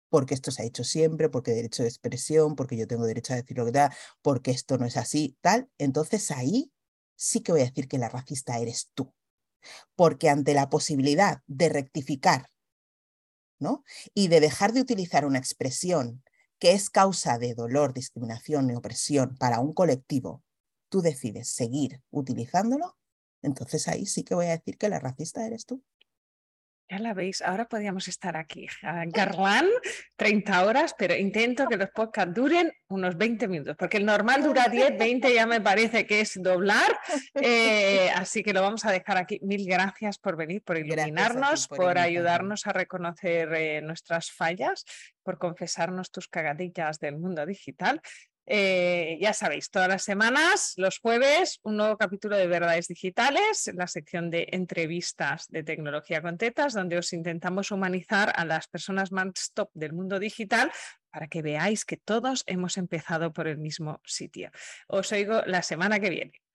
Porque 0.09 0.35
esto 0.35 0.51
se 0.51 0.61
ha 0.61 0.65
hecho 0.65 0.83
siempre, 0.83 1.29
porque 1.29 1.51
derecho 1.51 1.81
de 1.81 1.89
expresión, 1.89 2.55
porque 2.55 2.77
yo 2.77 2.85
tengo 2.85 3.05
derecho 3.05 3.33
a 3.33 3.37
decir 3.37 3.57
lo 3.57 3.65
que 3.65 3.71
da, 3.71 3.95
porque 4.21 4.51
esto 4.51 4.77
no 4.77 4.85
es 4.85 4.97
así, 4.97 5.35
tal. 5.41 5.67
Entonces 5.79 6.29
ahí 6.29 6.71
sí 7.15 7.41
que 7.41 7.53
voy 7.53 7.61
a 7.61 7.65
decir 7.65 7.87
que 7.87 7.97
la 7.97 8.09
racista 8.09 8.59
eres 8.59 8.91
tú 8.93 9.11
porque 9.95 10.29
ante 10.29 10.53
la 10.53 10.69
posibilidad 10.69 11.41
de 11.47 11.69
rectificar 11.69 12.49
y 14.13 14.27
de 14.27 14.39
dejar 14.39 14.73
de 14.73 14.81
utilizar 14.81 15.25
una 15.25 15.39
expresión 15.39 16.23
que 16.59 16.73
es 16.73 16.89
causa 16.89 17.37
de 17.37 17.53
dolor, 17.53 17.93
discriminación 17.93 18.69
y 18.69 18.75
opresión 18.75 19.35
para 19.37 19.59
un 19.59 19.73
colectivo, 19.73 20.43
tú 20.89 21.01
decides 21.01 21.49
seguir 21.49 22.01
utilizándolo, 22.11 22.97
entonces 23.41 23.87
ahí 23.87 24.05
sí 24.05 24.23
que 24.23 24.35
voy 24.35 24.45
a 24.45 24.57
decir 24.57 24.77
que 24.77 24.89
la 24.89 24.99
racista 24.99 25.45
eres 25.45 25.65
tú. 25.65 25.83
Ya 26.89 26.99
la 26.99 27.13
veis, 27.13 27.41
ahora 27.41 27.65
podríamos 27.65 28.07
estar 28.07 28.35
aquí, 28.35 28.67
Garland, 29.07 29.69
30 30.17 30.65
horas, 30.65 30.93
pero 30.97 31.15
intento 31.15 31.65
que 31.67 31.77
los 31.77 31.89
podcasts 31.89 32.33
duren 32.33 32.71
unos 32.89 33.17
20 33.17 33.47
minutos, 33.47 33.75
porque 33.77 33.97
el 33.97 34.05
normal 34.05 34.43
dura 34.43 34.67
10, 34.67 34.97
20, 34.99 35.33
ya 35.33 35.47
me 35.47 35.61
parece 35.61 36.05
que 36.05 36.19
es 36.19 36.33
doblar, 36.41 36.99
eh, 37.35 38.11
así 38.15 38.43
que 38.43 38.53
lo 38.53 38.61
vamos 38.61 38.85
a 38.85 38.91
dejar 38.91 39.17
aquí. 39.17 39.39
Mil 39.41 39.65
gracias 39.65 40.19
por 40.19 40.35
venir, 40.35 40.61
por 40.61 40.77
iluminarnos, 40.77 41.67
por, 41.67 41.97
ayudarnos 41.97 42.67
a 42.67 42.73
reconocer 42.73 43.53
eh, 43.53 43.81
nuestras 43.81 44.31
fallas, 44.31 44.83
por 45.23 45.37
confesarnos 45.37 46.11
tus 46.11 46.27
cagadillas 46.27 46.99
del 46.99 47.17
mundo 47.17 47.45
digital. 47.45 48.01
Eh, 48.45 49.17
ya 49.21 49.33
sabéis, 49.33 49.69
todas 49.69 49.87
las 49.87 50.03
semanas, 50.03 50.73
los 50.75 50.99
jueves, 50.99 51.59
un 51.63 51.77
nuevo 51.77 51.97
capítulo 51.97 52.35
de 52.35 52.47
Verdades 52.47 52.87
Digitales, 52.87 53.71
la 53.73 53.87
sección 53.87 54.29
de 54.29 54.49
entrevistas 54.51 55.47
de 55.49 55.63
tecnología 55.63 56.21
con 56.21 56.37
tetas, 56.37 56.73
donde 56.73 56.97
os 56.97 57.13
intentamos 57.13 57.71
humanizar 57.71 58.33
a 58.35 58.43
las 58.43 58.67
personas 58.67 59.11
más 59.13 59.51
top 59.53 59.69
del 59.73 59.93
mundo 59.93 60.19
digital 60.19 60.71
para 61.09 61.27
que 61.27 61.41
veáis 61.41 61.85
que 61.85 61.95
todos 61.95 62.43
hemos 62.47 62.77
empezado 62.77 63.31
por 63.31 63.47
el 63.47 63.59
mismo 63.59 64.01
sitio. 64.03 64.51
Os 64.87 65.11
oigo 65.11 65.41
la 65.45 65.61
semana 65.61 65.99
que 65.99 66.09
viene. 66.09 66.43